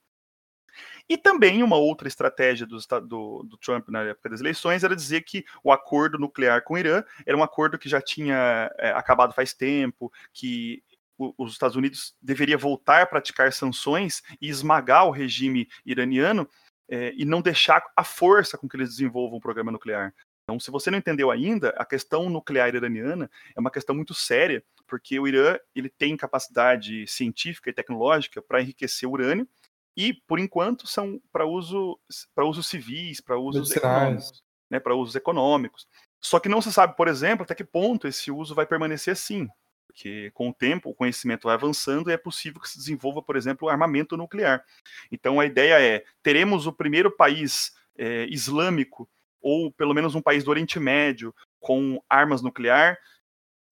E 1.08 1.18
também 1.18 1.64
uma 1.64 1.76
outra 1.76 2.08
estratégia 2.08 2.66
do, 2.66 2.78
do, 3.02 3.44
do, 3.44 3.58
Trump 3.58 3.90
na 3.90 4.04
época 4.04 4.30
das 4.30 4.40
eleições 4.40 4.84
era 4.84 4.96
dizer 4.96 5.22
que 5.22 5.46
o 5.64 5.72
acordo 5.72 6.18
nuclear 6.18 6.64
com 6.64 6.74
o 6.76 6.78
Irã 6.78 7.04
era 7.26 7.38
um 7.38 7.44
acordo 7.44 7.78
que 7.78 7.90
já 7.90 8.02
tinha 8.02 8.72
é, 8.78 8.92
acabado 8.92 9.34
faz 9.34 9.54
tempo, 9.54 10.12
que 10.34 10.84
o, 11.18 11.34
os 11.38 11.54
Estados 11.54 11.76
Unidos 11.76 12.16
deveria 12.22 12.58
voltar 12.58 13.02
a 13.02 13.06
praticar 13.06 13.52
sanções 13.54 14.22
e 14.42 14.50
esmagar 14.50 15.08
o 15.08 15.12
regime 15.12 15.68
iraniano 15.86 16.48
é, 16.90 17.14
e 17.16 17.26
não 17.26 17.42
deixar 17.42 17.84
a 17.96 18.04
força 18.04 18.58
com 18.58 18.68
que 18.68 18.76
eles 18.76 18.90
desenvolvam 18.90 19.38
o 19.38 19.42
programa 19.42 19.72
nuclear. 19.72 20.14
Então, 20.44 20.60
se 20.60 20.70
você 20.70 20.92
não 20.92 20.98
entendeu 20.98 21.32
ainda, 21.32 21.70
a 21.78 21.86
questão 21.86 22.30
nuclear 22.30 22.76
iraniana 22.76 23.32
é 23.56 23.60
uma 23.60 23.72
questão 23.72 23.96
muito 23.96 24.14
séria, 24.14 24.64
porque 24.86 25.18
o 25.18 25.28
Irã 25.28 25.58
ele 25.74 25.90
tem 25.90 26.18
capacidade 26.18 27.08
científica 27.08 27.70
e 27.70 27.74
tecnológica 27.74 28.42
para 28.42 28.62
enriquecer 28.62 29.10
urânio, 29.10 29.48
e, 29.96 30.14
por 30.14 30.40
enquanto, 30.40 30.88
são 30.88 31.22
para 31.32 31.46
uso, 31.46 32.00
para 32.34 32.46
usos 32.46 32.68
civis, 32.68 33.22
para 33.22 33.38
usos 33.38 33.72
econômicos. 33.72 34.44
Né, 34.70 34.80
para 34.80 34.96
usos 34.96 35.16
econômicos. 35.16 35.88
Só 36.20 36.40
que 36.40 36.50
não 36.50 36.62
se 36.62 36.74
sabe, 36.74 36.96
por 36.96 37.08
exemplo, 37.08 37.44
até 37.44 37.54
que 37.54 37.64
ponto 37.64 38.08
esse 38.08 38.32
uso 38.32 38.56
vai 38.56 38.66
permanecer 38.66 39.12
assim. 39.12 39.48
Porque 39.86 40.32
com 40.32 40.50
o 40.50 40.54
tempo 40.54 40.90
o 40.90 40.96
conhecimento 40.96 41.44
vai 41.44 41.54
avançando 41.54 42.10
e 42.10 42.14
é 42.14 42.18
possível 42.18 42.60
que 42.60 42.70
se 42.70 42.80
desenvolva, 42.80 43.22
por 43.22 43.36
exemplo, 43.36 43.70
armamento 43.70 44.18
nuclear. 44.18 44.64
Então 45.12 45.40
a 45.40 45.46
ideia 45.46 45.80
é: 45.80 46.04
teremos 46.24 46.66
o 46.66 46.74
primeiro 46.74 47.12
país 47.16 47.72
é, 47.96 48.26
islâmico, 48.26 49.08
ou 49.40 49.72
pelo 49.72 49.94
menos 49.94 50.16
um 50.16 50.22
país 50.22 50.44
do 50.44 50.50
Oriente 50.50 50.80
Médio, 50.80 51.36
com 51.60 52.02
armas 52.10 52.42
nuclear, 52.42 52.98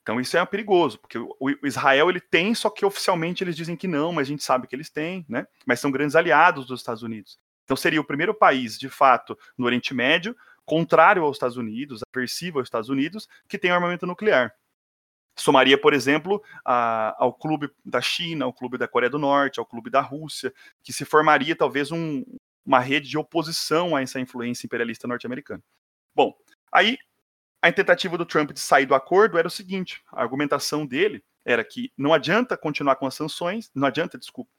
então 0.02 0.20
isso 0.20 0.36
é 0.36 0.46
perigoso, 0.46 1.00
porque 1.00 1.18
o 1.18 1.50
Israel 1.64 2.10
ele 2.10 2.20
tem, 2.20 2.56
só 2.56 2.70
que 2.70 2.86
oficialmente 2.86 3.44
eles 3.44 3.56
dizem 3.56 3.76
que 3.76 3.88
não, 3.88 4.12
mas 4.12 4.28
a 4.28 4.32
gente 4.32 4.44
sabe 4.44 4.68
que 4.68 4.76
eles 4.76 4.90
têm, 4.90 5.26
né? 5.30 5.46
Mas 5.66 5.80
são 5.80 5.92
grandes 5.92 6.16
aliados 6.16 6.66
dos 6.66 6.80
Estados 6.80 7.04
Unidos. 7.04 7.38
Então 7.64 7.78
seria 7.78 8.02
o 8.02 8.06
primeiro 8.06 8.34
país, 8.34 8.80
de 8.80 8.90
fato, 8.90 9.38
no 9.58 9.66
Oriente 9.66 9.94
Médio, 9.94 10.36
contrário 10.66 11.24
aos 11.24 11.36
Estados 11.36 11.56
Unidos, 11.56 12.02
aversivo 12.14 12.60
aos 12.60 12.66
Estados 12.66 12.90
Unidos, 12.90 13.28
que 13.48 13.60
tem 13.60 13.70
armamento 13.70 14.08
nuclear. 14.08 14.54
Somaria, 15.38 15.80
por 15.80 15.94
exemplo, 15.94 16.44
a, 16.66 17.16
ao 17.18 17.34
clube 17.34 17.70
da 17.86 18.02
China, 18.02 18.46
ao 18.46 18.54
clube 18.54 18.78
da 18.78 18.88
Coreia 18.88 19.10
do 19.10 19.20
Norte, 19.20 19.60
ao 19.60 19.66
clube 19.66 19.90
da 19.90 20.02
Rússia, 20.02 20.54
que 20.84 20.92
se 20.92 21.06
formaria 21.06 21.56
talvez 21.56 21.92
um, 21.92 22.24
uma 22.66 22.80
rede 22.80 23.08
de 23.08 23.18
oposição 23.18 23.96
a 23.96 24.02
essa 24.02 24.20
influência 24.20 24.66
imperialista 24.66 25.08
norte-americana. 25.08 25.64
Bom, 26.14 26.36
aí 26.72 26.98
a 27.62 27.72
tentativa 27.72 28.18
do 28.18 28.26
Trump 28.26 28.52
de 28.52 28.60
sair 28.60 28.86
do 28.86 28.96
acordo 28.96 29.38
era 29.38 29.48
o 29.48 29.52
seguinte: 29.52 30.02
a 30.12 30.22
argumentação 30.22 30.86
dele 30.86 31.24
era 31.46 31.64
que 31.64 31.92
não 31.98 32.14
adianta 32.14 32.58
continuar 32.58 32.96
com 32.96 33.06
as 33.06 33.16
sanções, 33.16 33.70
não 33.74 33.88
adianta, 33.88 34.18
desculpa. 34.18 34.52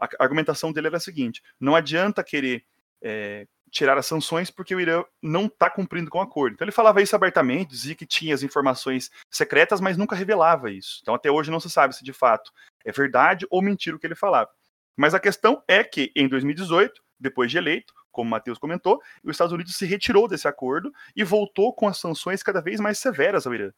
A 0.00 0.08
argumentação 0.18 0.72
dele 0.72 0.88
era 0.88 0.96
a 0.96 1.00
seguinte: 1.00 1.42
não 1.58 1.74
adianta 1.74 2.22
querer 2.22 2.64
é, 3.02 3.46
tirar 3.70 3.98
as 3.98 4.06
sanções 4.06 4.50
porque 4.50 4.74
o 4.74 4.80
Irã 4.80 5.04
não 5.20 5.46
está 5.46 5.68
cumprindo 5.68 6.10
com 6.10 6.18
o 6.18 6.22
acordo. 6.22 6.54
Então 6.54 6.64
ele 6.64 6.72
falava 6.72 7.02
isso 7.02 7.16
abertamente, 7.16 7.70
dizia 7.70 7.94
que 7.94 8.06
tinha 8.06 8.34
as 8.34 8.42
informações 8.42 9.10
secretas, 9.30 9.80
mas 9.80 9.96
nunca 9.96 10.14
revelava 10.14 10.70
isso. 10.70 11.00
Então 11.02 11.14
até 11.14 11.30
hoje 11.30 11.50
não 11.50 11.60
se 11.60 11.68
sabe 11.68 11.94
se 11.94 12.04
de 12.04 12.12
fato 12.12 12.52
é 12.84 12.92
verdade 12.92 13.46
ou 13.50 13.60
mentira 13.60 13.96
o 13.96 13.98
que 13.98 14.06
ele 14.06 14.14
falava. 14.14 14.50
Mas 14.96 15.12
a 15.12 15.20
questão 15.20 15.62
é 15.66 15.82
que 15.82 16.12
em 16.14 16.28
2018, 16.28 17.02
depois 17.18 17.50
de 17.50 17.58
eleito, 17.58 17.92
como 18.14 18.28
o 18.28 18.30
Matheus 18.30 18.58
comentou, 18.58 19.00
os 19.22 19.32
Estados 19.32 19.52
Unidos 19.52 19.76
se 19.76 19.84
retirou 19.84 20.26
desse 20.26 20.48
acordo 20.48 20.90
e 21.14 21.22
voltou 21.22 21.74
com 21.74 21.86
as 21.86 21.98
sanções 21.98 22.42
cada 22.42 22.62
vez 22.62 22.80
mais 22.80 22.98
severas 22.98 23.46
ao 23.46 23.54
Irã. 23.54 23.70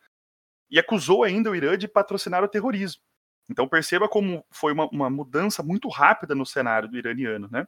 E 0.70 0.78
acusou 0.78 1.24
ainda 1.24 1.50
o 1.50 1.56
Irã 1.56 1.76
de 1.76 1.88
patrocinar 1.88 2.44
o 2.44 2.48
terrorismo. 2.48 3.02
Então 3.48 3.68
perceba 3.68 4.08
como 4.08 4.44
foi 4.50 4.72
uma, 4.72 4.88
uma 4.88 5.10
mudança 5.10 5.62
muito 5.62 5.88
rápida 5.88 6.34
no 6.34 6.44
cenário 6.44 6.88
do 6.88 6.98
iraniano, 6.98 7.48
né? 7.50 7.66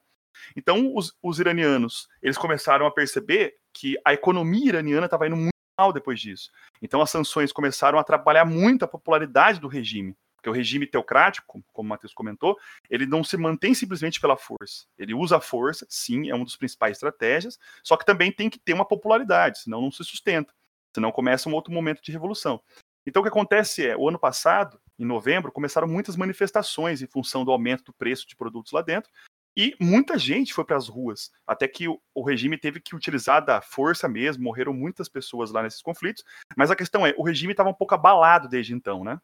Então 0.57 0.95
os, 0.95 1.17
os 1.23 1.39
iranianos 1.41 2.09
eles 2.23 2.37
começaram 2.37 2.87
a 2.87 2.91
perceber 2.91 3.55
que 3.73 3.97
a 4.05 4.13
economia 4.13 4.69
iraniana 4.69 5.07
estava 5.07 5.27
indo 5.27 5.37
muito 5.37 5.53
mal 5.79 5.93
depois 5.93 6.21
disso. 6.21 6.51
Então 6.83 7.01
as 7.01 7.11
sanções 7.11 7.53
começaram 7.53 7.99
a 7.99 8.01
atrapalhar 8.01 8.45
muito 8.45 8.85
a 8.85 8.89
popularidade 8.89 9.61
do 9.61 9.69
regime. 9.69 10.17
Porque 10.38 10.48
o 10.48 10.53
regime 10.53 10.87
teocrático, 10.87 11.62
como 11.72 11.87
o 11.87 11.90
Matheus 11.90 12.14
comentou, 12.14 12.57
ele 12.88 13.07
não 13.07 13.24
se 13.24 13.37
mantém 13.37 13.74
simplesmente 13.74 14.20
pela 14.20 14.37
força. 14.37 14.87
Ele 14.96 15.12
usa 15.12 15.38
a 15.38 15.40
força, 15.40 15.85
sim, 15.88 16.31
é 16.31 16.35
uma 16.35 16.44
das 16.44 16.57
principais 16.57 16.92
estratégias, 16.96 17.59
só 17.83 17.96
que 17.96 18.07
também 18.07 18.31
tem 18.31 18.48
que 18.48 18.59
ter 18.59 18.72
uma 18.72 18.85
popularidade, 18.85 19.59
senão 19.59 19.81
não 19.81 19.90
se 19.90 20.05
sustenta. 20.05 20.55
Senão 20.94 21.11
começa 21.11 21.48
um 21.48 21.55
outro 21.55 21.72
momento 21.72 22.01
de 22.01 22.12
revolução. 22.12 22.62
Então 23.05 23.20
o 23.20 23.24
que 23.24 23.31
acontece 23.31 23.85
é, 23.85 23.96
o 23.96 24.09
ano 24.09 24.18
passado, 24.18 24.81
em 24.96 25.05
novembro, 25.05 25.51
começaram 25.51 25.88
muitas 25.88 26.14
manifestações 26.14 27.03
em 27.03 27.07
função 27.07 27.44
do 27.44 27.51
aumento 27.51 27.85
do 27.85 27.92
preço 27.92 28.27
de 28.29 28.37
produtos 28.37 28.70
lá 28.70 28.81
dentro, 28.81 29.11
e 29.57 29.74
muita 29.81 30.16
gente 30.16 30.55
foi 30.55 30.64
para 30.64 30.77
as 30.77 30.87
ruas, 30.87 31.33
até 31.44 31.66
que 31.66 31.88
o, 31.88 32.22
regime 32.22 32.57
teve 32.57 32.81
que 32.81 32.94
utilizar 32.94 33.44
da 33.44 33.61
força 33.61 34.09
mesmo, 34.09 34.44
morreram 34.44 34.72
muitas 34.72 35.09
pessoas 35.09 35.51
lá 35.51 35.64
nesses 35.64 35.83
conflitos, 35.83 36.22
mas 36.57 36.70
a 36.70 36.77
questão 36.77 37.05
é, 37.05 37.12
o 37.18 37.24
regime 37.24 37.53
estava 37.53 37.68
um 37.68 37.74
pouco 37.74 37.92
abalado 37.92 38.48
desde 38.48 38.72
então, 38.72 39.03
né? 39.03 39.20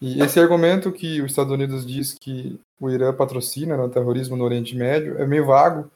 E 0.00 0.20
esse 0.20 0.38
argumento 0.38 0.92
que 0.92 1.20
os 1.22 1.30
Estados 1.30 1.52
Unidos 1.52 1.86
diz 1.86 2.14
que 2.14 2.60
o 2.80 2.90
Irã 2.90 3.14
patrocina 3.14 3.82
o 3.82 3.88
terrorismo 3.88 4.36
no 4.36 4.44
Oriente 4.44 4.76
Médio 4.76 5.18
é 5.18 5.26
meio 5.26 5.46
vago, 5.46 5.90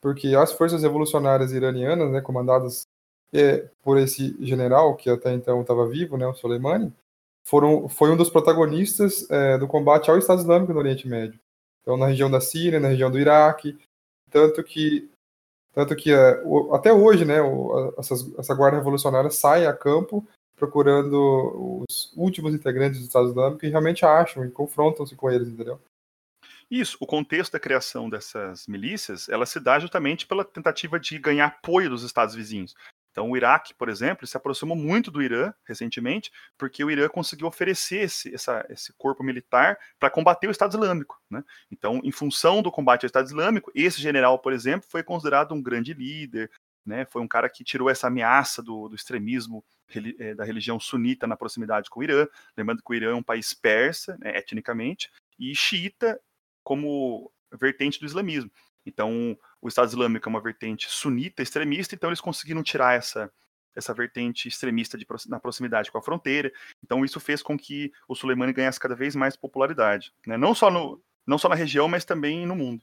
porque 0.00 0.34
as 0.34 0.52
forças 0.52 0.82
revolucionárias 0.82 1.52
iranianas, 1.52 2.10
né, 2.10 2.20
comandadas 2.20 2.86
é, 3.32 3.68
por 3.82 3.98
esse 3.98 4.36
general 4.44 4.96
que 4.96 5.10
até 5.10 5.32
então 5.32 5.60
estava 5.60 5.86
vivo, 5.86 6.16
né, 6.16 6.26
o 6.26 6.34
Soleimani, 6.34 6.92
foram, 7.44 7.88
foi 7.88 8.10
um 8.10 8.16
dos 8.16 8.30
protagonistas 8.30 9.28
é, 9.30 9.58
do 9.58 9.66
combate 9.66 10.10
ao 10.10 10.18
Estado 10.18 10.40
Islâmico 10.40 10.72
no 10.72 10.78
Oriente 10.78 11.06
Médio. 11.08 11.38
Então, 11.82 11.96
na 11.96 12.06
região 12.06 12.30
da 12.30 12.40
Síria, 12.40 12.80
na 12.80 12.88
região 12.88 13.10
do 13.10 13.18
Iraque, 13.18 13.76
tanto 14.30 14.62
que 14.62 15.10
tanto 15.74 15.96
que 15.96 16.12
é, 16.12 16.42
até 16.70 16.92
hoje, 16.92 17.24
né, 17.24 17.38
essas, 17.98 18.30
essa 18.38 18.54
guarda 18.54 18.76
revolucionária 18.76 19.30
sai 19.30 19.66
a 19.66 19.72
campo 19.72 20.26
procurando 20.62 21.84
os 21.88 22.12
últimos 22.16 22.54
integrantes 22.54 23.00
do 23.00 23.06
Estado 23.06 23.26
Islâmico 23.26 23.66
e 23.66 23.68
realmente 23.68 24.06
acham 24.06 24.44
e 24.44 24.50
confrontam-se 24.50 25.16
com 25.16 25.28
eles, 25.28 25.48
entendeu? 25.48 25.80
Isso, 26.70 26.96
o 27.00 27.06
contexto 27.06 27.52
da 27.52 27.58
criação 27.58 28.08
dessas 28.08 28.68
milícias, 28.68 29.28
ela 29.28 29.44
se 29.44 29.58
dá 29.58 29.80
justamente 29.80 30.24
pela 30.24 30.44
tentativa 30.44 31.00
de 31.00 31.18
ganhar 31.18 31.46
apoio 31.46 31.90
dos 31.90 32.04
estados 32.04 32.36
vizinhos. 32.36 32.76
Então, 33.10 33.28
o 33.28 33.36
Iraque, 33.36 33.74
por 33.74 33.88
exemplo, 33.88 34.24
se 34.24 34.36
aproximou 34.36 34.76
muito 34.76 35.10
do 35.10 35.20
Irã 35.20 35.52
recentemente, 35.66 36.30
porque 36.56 36.82
o 36.84 36.90
Irã 36.90 37.08
conseguiu 37.08 37.48
oferecer 37.48 38.04
esse, 38.04 38.32
essa, 38.32 38.64
esse 38.70 38.92
corpo 38.92 39.24
militar 39.24 39.76
para 39.98 40.10
combater 40.10 40.46
o 40.46 40.50
Estado 40.52 40.74
Islâmico. 40.74 41.20
Né? 41.28 41.42
Então, 41.70 42.00
em 42.04 42.12
função 42.12 42.62
do 42.62 42.70
combate 42.70 43.04
ao 43.04 43.08
Estado 43.08 43.26
Islâmico, 43.26 43.70
esse 43.74 44.00
general, 44.00 44.38
por 44.38 44.52
exemplo, 44.52 44.88
foi 44.88 45.02
considerado 45.02 45.52
um 45.52 45.60
grande 45.60 45.92
líder, 45.92 46.50
né? 46.84 47.04
foi 47.06 47.22
um 47.22 47.28
cara 47.28 47.48
que 47.48 47.64
tirou 47.64 47.88
essa 47.88 48.06
ameaça 48.06 48.62
do, 48.62 48.88
do 48.88 48.94
extremismo 48.94 49.64
é, 50.18 50.34
da 50.34 50.44
religião 50.44 50.80
sunita 50.80 51.26
na 51.26 51.36
proximidade 51.36 51.90
com 51.90 52.00
o 52.00 52.02
Irã, 52.02 52.26
lembrando 52.56 52.82
que 52.82 52.90
o 52.90 52.94
Irã 52.94 53.12
é 53.12 53.14
um 53.14 53.22
país 53.22 53.52
persa, 53.52 54.16
né, 54.20 54.36
etnicamente, 54.36 55.10
e 55.38 55.54
xiita 55.54 56.20
como 56.64 57.30
vertente 57.52 58.00
do 58.00 58.06
islamismo. 58.06 58.50
Então, 58.84 59.38
o 59.60 59.68
Estado 59.68 59.88
Islâmico 59.88 60.28
é 60.28 60.30
uma 60.30 60.40
vertente 60.40 60.88
sunita 60.90 61.42
extremista, 61.42 61.94
então 61.94 62.10
eles 62.10 62.20
conseguiram 62.20 62.62
tirar 62.62 62.94
essa 62.94 63.30
essa 63.74 63.94
vertente 63.94 64.48
extremista 64.48 64.98
de, 64.98 65.06
na 65.28 65.40
proximidade 65.40 65.90
com 65.90 65.96
a 65.96 66.02
fronteira. 66.02 66.52
Então, 66.84 67.04
isso 67.04 67.18
fez 67.18 67.42
com 67.42 67.56
que 67.56 67.90
o 68.06 68.14
Soleimani 68.14 68.52
ganhasse 68.52 68.78
cada 68.78 68.94
vez 68.94 69.16
mais 69.16 69.34
popularidade, 69.34 70.12
né? 70.26 70.36
não, 70.36 70.54
só 70.54 70.70
no, 70.70 71.02
não 71.26 71.38
só 71.38 71.48
na 71.48 71.54
região, 71.54 71.88
mas 71.88 72.04
também 72.04 72.46
no 72.46 72.54
mundo. 72.54 72.82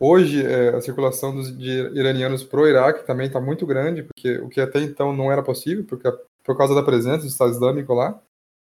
Hoje, 0.00 0.46
é, 0.46 0.68
a 0.68 0.80
circulação 0.80 1.34
dos, 1.34 1.56
de 1.56 1.70
iranianos 1.98 2.44
para 2.44 2.60
o 2.60 2.66
Iraque 2.66 3.04
também 3.04 3.26
está 3.26 3.40
muito 3.40 3.66
grande, 3.66 4.04
porque 4.04 4.38
o 4.38 4.48
que 4.48 4.60
até 4.60 4.80
então 4.80 5.12
não 5.12 5.32
era 5.32 5.42
possível, 5.42 5.84
porque 5.84 6.08
por 6.44 6.56
causa 6.56 6.74
da 6.74 6.84
presença 6.84 7.22
do 7.22 7.26
Estado 7.26 7.50
Islâmico 7.50 7.92
lá, 7.94 8.20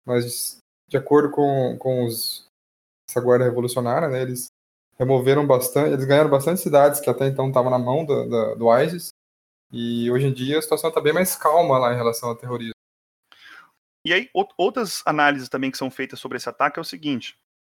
mas 0.05 0.59
de 0.87 0.97
acordo 0.97 1.31
com, 1.31 1.77
com 1.79 2.05
os, 2.05 2.47
essa 3.09 3.19
guarda 3.19 3.43
revolucionária, 3.43 4.07
né, 4.07 4.21
eles 4.21 4.47
removeram 4.99 5.47
bastante, 5.47 5.93
eles 5.93 6.05
ganharam 6.05 6.29
bastante 6.29 6.61
cidades 6.61 6.99
que 6.99 7.09
até 7.09 7.27
então 7.27 7.47
estavam 7.47 7.71
na 7.71 7.79
mão 7.79 8.05
do, 8.05 8.29
do, 8.29 8.55
do 8.55 8.77
ISIS, 8.77 9.09
e 9.71 10.09
hoje 10.11 10.27
em 10.27 10.33
dia 10.33 10.59
a 10.59 10.61
situação 10.61 10.89
está 10.89 11.01
bem 11.01 11.11
mais 11.11 11.35
calma 11.35 11.79
lá 11.79 11.91
em 11.91 11.97
relação 11.97 12.29
ao 12.29 12.35
terrorismo. 12.35 12.75
E 14.05 14.13
aí, 14.13 14.29
outras 14.57 15.01
análises 15.03 15.49
também 15.49 15.71
que 15.71 15.79
são 15.79 15.89
feitas 15.89 16.19
sobre 16.19 16.37
esse 16.37 16.47
ataque 16.47 16.77
é 16.77 16.81
o 16.81 16.85
seguinte: 16.85 17.35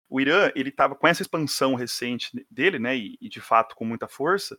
o 0.09 0.21
Irã, 0.21 0.51
ele 0.55 0.69
estava 0.69 0.95
com 0.95 1.07
essa 1.07 1.21
expansão 1.21 1.75
recente 1.75 2.31
dele, 2.49 2.79
né, 2.79 2.95
e, 2.95 3.17
e, 3.19 3.29
de 3.29 3.41
fato 3.41 3.75
com 3.75 3.85
muita 3.85 4.07
força, 4.07 4.57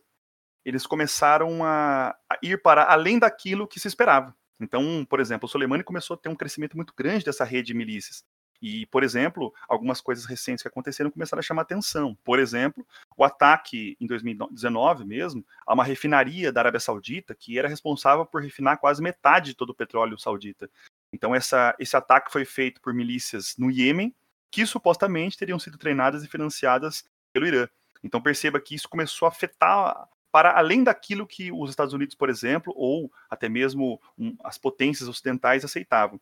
eles 0.63 0.85
começaram 0.85 1.63
a, 1.63 2.15
a, 2.29 2.37
ir 2.43 2.61
para 2.61 2.83
além 2.83 3.17
daquilo 3.17 3.67
que 3.67 3.79
se 3.79 3.87
esperava. 3.87 4.35
Então, 4.59 5.05
por 5.09 5.19
exemplo, 5.19 5.47
o 5.47 5.49
Soleimani 5.49 5.83
começou 5.83 6.15
a 6.15 6.17
ter 6.17 6.29
um 6.29 6.35
crescimento 6.35 6.75
muito 6.75 6.93
grande 6.95 7.25
dessa 7.25 7.43
rede 7.43 7.67
de 7.67 7.73
milícias. 7.73 8.23
E, 8.61 8.85
por 8.87 9.03
exemplo, 9.03 9.53
algumas 9.69 10.01
coisas 10.01 10.25
recentes 10.25 10.61
que 10.61 10.67
aconteceram 10.67 11.09
começaram 11.09 11.39
a 11.39 11.43
chamar 11.43 11.61
atenção. 11.61 12.17
Por 12.25 12.39
exemplo, 12.39 12.85
o 13.15 13.23
ataque 13.23 13.95
em 14.01 14.05
2019 14.05 15.05
mesmo 15.05 15.45
a 15.65 15.73
uma 15.73 15.83
refinaria 15.83 16.51
da 16.51 16.59
Arábia 16.59 16.79
Saudita 16.79 17.33
que 17.33 17.57
era 17.57 17.69
responsável 17.69 18.25
por 18.25 18.41
refinar 18.41 18.77
quase 18.77 19.01
metade 19.01 19.51
de 19.51 19.55
todo 19.55 19.69
o 19.69 19.75
petróleo 19.75 20.19
saudita. 20.19 20.69
Então, 21.13 21.33
essa, 21.33 21.73
esse 21.79 21.95
ataque 21.95 22.31
foi 22.31 22.43
feito 22.43 22.81
por 22.81 22.93
milícias 22.93 23.55
no 23.57 23.71
Iêmen, 23.71 24.13
que 24.51 24.65
supostamente 24.65 25.37
teriam 25.37 25.59
sido 25.59 25.77
treinadas 25.77 26.23
e 26.23 26.27
financiadas 26.27 27.03
pelo 27.31 27.47
Irã. 27.47 27.67
Então, 28.03 28.21
perceba 28.21 28.59
que 28.59 28.75
isso 28.75 28.87
começou 28.89 29.25
a 29.25 29.29
afetar 29.29 30.07
para 30.31 30.57
além 30.57 30.83
daquilo 30.83 31.25
que 31.25 31.51
os 31.51 31.69
Estados 31.69 31.93
Unidos, 31.93 32.15
por 32.15 32.29
exemplo, 32.29 32.73
ou 32.75 33.11
até 33.29 33.49
mesmo 33.49 33.99
um, 34.17 34.35
as 34.43 34.57
potências 34.57 35.09
ocidentais 35.09 35.65
aceitavam. 35.65 36.19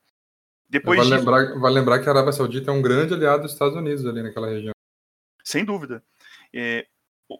Depois 0.69 0.97
vale, 0.97 1.09
disso, 1.09 1.19
lembrar, 1.19 1.59
vale 1.59 1.75
lembrar 1.75 1.99
que 1.99 2.09
a 2.09 2.11
Arábia 2.11 2.31
Saudita 2.31 2.71
é 2.71 2.73
um 2.73 2.81
grande 2.81 3.13
aliado 3.13 3.43
dos 3.43 3.53
Estados 3.53 3.75
Unidos 3.75 4.05
ali 4.05 4.21
naquela 4.21 4.47
região. 4.47 4.73
Sem 5.43 5.63
dúvida. 5.63 6.03
É, 6.53 6.87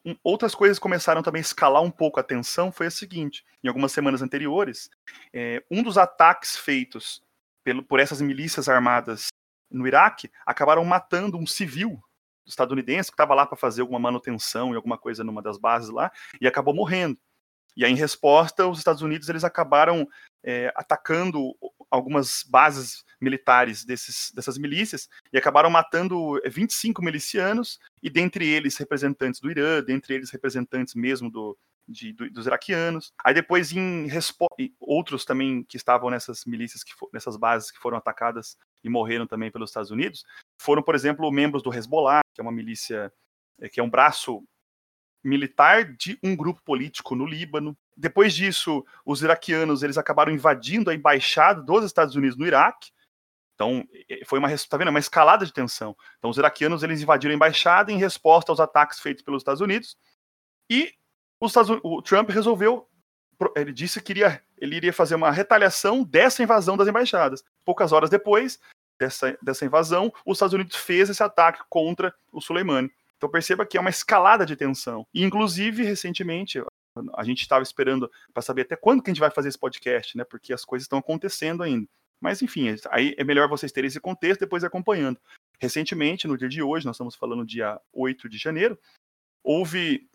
um, 0.06 0.16
outras 0.24 0.54
coisas 0.54 0.80
começaram 0.80 1.22
também 1.22 1.40
a 1.40 1.42
escalar 1.42 1.82
um 1.82 1.92
pouco 1.92 2.20
a 2.20 2.24
tensão 2.24 2.72
foi 2.72 2.88
a 2.88 2.92
seguinte: 2.92 3.46
em 3.64 3.68
algumas 3.68 3.92
semanas 3.92 4.22
anteriores, 4.22 4.90
é, 5.34 5.64
um 5.70 5.84
dos 5.84 5.98
ataques 5.98 6.58
feitos 6.58 7.22
pelo, 7.64 7.84
por 7.84 8.00
essas 8.00 8.22
milícias 8.22 8.70
armadas 8.70 9.28
no 9.70 9.88
Iraque 9.88 10.32
acabaram 10.46 10.84
matando 10.86 11.38
um 11.38 11.46
civil 11.46 12.02
estadunidense 12.46 13.10
que 13.10 13.16
estava 13.16 13.36
lá 13.36 13.46
para 13.46 13.58
fazer 13.58 13.82
alguma 13.82 14.00
manutenção 14.00 14.72
e 14.72 14.76
alguma 14.76 14.98
coisa 14.98 15.24
numa 15.24 15.42
das 15.42 15.58
bases 15.58 15.90
lá 15.90 16.12
e 16.40 16.48
acabou 16.48 16.74
morrendo. 16.74 17.20
E 17.76 17.86
aí, 17.86 17.92
em 17.92 17.96
resposta, 17.96 18.68
os 18.68 18.80
Estados 18.80 19.04
Unidos 19.04 19.30
eles 19.30 19.44
acabaram 19.44 20.08
é, 20.44 20.74
atacando 20.76 21.54
algumas 21.92 22.44
bases 22.50 23.04
militares 23.22 23.86
desses, 23.86 24.32
dessas 24.34 24.58
milícias 24.58 25.08
e 25.32 25.38
acabaram 25.38 25.70
matando 25.70 26.40
25 26.46 27.04
milicianos 27.04 27.80
e 28.02 28.10
dentre 28.10 28.48
eles 28.48 28.78
representantes 28.78 29.40
do 29.40 29.52
Irã, 29.52 29.84
dentre 29.84 30.16
eles 30.16 30.32
representantes 30.32 30.96
mesmo 30.96 31.30
do, 31.30 31.58
de, 31.88 32.12
do, 32.14 32.30
dos 32.30 32.46
iraquianos. 32.46 33.14
Aí 33.24 33.34
depois 33.34 33.72
em 33.72 34.08
outros 34.80 35.24
também 35.24 35.64
que 35.64 35.78
estavam 35.78 36.10
nessas 36.10 36.46
milícias, 36.46 36.84
que 36.84 36.94
nessas 37.14 37.38
bases 37.38 37.72
que 37.72 37.80
foram 37.80 37.98
atacadas 37.98 38.58
e 38.84 38.90
morreram 38.90 39.26
também 39.26 39.52
pelos 39.52 39.70
Estados 39.70 39.92
Unidos, 39.92 40.26
foram, 40.60 40.84
por 40.84 40.96
exemplo, 40.96 41.32
membros 41.32 41.64
do 41.64 41.74
Hezbollah, 41.74 42.22
que 42.34 42.42
é 42.42 42.44
uma 42.44 42.52
milícia, 42.52 43.12
é, 43.60 43.70
que 43.70 43.80
é 43.80 43.84
um 43.84 43.90
braço 43.90 44.44
militar 45.24 45.86
de 45.96 46.18
um 46.24 46.36
grupo 46.36 46.62
político 46.64 47.16
no 47.16 47.26
Líbano. 47.26 47.78
Depois 47.96 48.34
disso, 48.34 48.86
os 49.06 49.22
iraquianos 49.22 49.84
eles 49.84 49.98
acabaram 49.98 50.32
invadindo 50.32 50.90
a 50.90 50.96
embaixada 50.96 51.62
dos 51.62 51.84
Estados 51.84 52.16
Unidos 52.16 52.38
no 52.38 52.46
Iraque. 52.46 52.92
Então, 53.56 53.84
foi 54.28 54.38
uma, 54.38 54.50
tá 54.56 54.78
vendo? 54.78 54.90
uma 54.90 55.00
escalada 55.00 55.44
de 55.44 55.52
tensão. 55.52 55.98
Então, 56.20 56.30
os 56.30 56.38
iraquianos 56.38 56.84
eles 56.84 57.02
invadiram 57.02 57.34
a 57.34 57.36
embaixada 57.36 57.92
em 57.92 57.98
resposta 57.98 58.52
aos 58.52 58.60
ataques 58.60 59.00
feitos 59.00 59.24
pelos 59.24 59.42
Estados 59.42 59.62
Unidos. 59.62 59.98
E 60.70 60.94
Estados, 61.46 61.80
o 61.84 62.02
Trump 62.02 62.30
resolveu, 62.30 62.88
ele 63.56 63.72
disse 63.72 64.02
que 64.02 64.14
iria, 64.14 64.42
ele 64.58 64.76
iria 64.76 64.94
fazer 64.94 65.16
uma 65.16 65.32
retaliação 65.32 66.04
dessa 66.04 66.42
invasão 66.42 66.76
das 66.76 66.88
embaixadas. 66.88 67.44
Poucas 67.64 67.92
horas 67.92 68.10
depois 68.10 68.60
dessa, 69.00 69.38
dessa 69.42 69.66
invasão, 69.66 70.12
os 70.26 70.38
Estados 70.38 70.54
Unidos 70.54 70.76
fez 70.76 71.10
esse 71.10 71.22
ataque 71.22 71.62
contra 71.70 72.14
o 72.32 72.42
Soleimani. 72.42 72.92
Então 73.18 73.30
perceba 73.30 73.66
que 73.66 73.78
é 73.78 73.82
uma 73.82 73.90
escalada 73.90 74.46
de 74.46 74.56
tensão. 74.56 75.06
E, 75.14 75.24
inclusive, 75.24 75.84
recentemente, 75.84 76.62
a 77.16 77.24
gente 77.24 77.42
estava 77.42 77.64
esperando 77.64 78.10
para 78.34 78.42
saber 78.42 78.62
até 78.64 78.76
quando 78.76 79.02
que 79.02 79.10
a 79.10 79.14
gente 79.14 79.20
vai 79.20 79.32
fazer 79.32 79.50
esse 79.50 79.60
podcast, 79.60 80.18
né? 80.18 80.24
Porque 80.24 80.54
as 80.54 80.66
coisas 80.66 80.86
estão 80.86 81.00
acontecendo 81.00 81.64
ainda. 81.64 81.88
Mas, 82.20 82.42
enfim, 82.42 82.76
aí 82.90 83.14
é 83.18 83.24
melhor 83.24 83.48
vocês 83.48 83.72
terem 83.72 83.88
esse 83.88 84.00
contexto 84.00 84.40
depois 84.40 84.64
acompanhando. 84.64 85.20
Recentemente, 85.60 86.28
no 86.28 86.38
dia 86.38 86.50
de 86.50 86.62
hoje, 86.62 86.86
nós 86.86 86.96
estamos 86.96 87.16
falando 87.16 87.46
dia 87.46 87.80
8 87.94 88.28
de 88.30 88.38
janeiro, 88.38 88.78
houve 89.44 90.08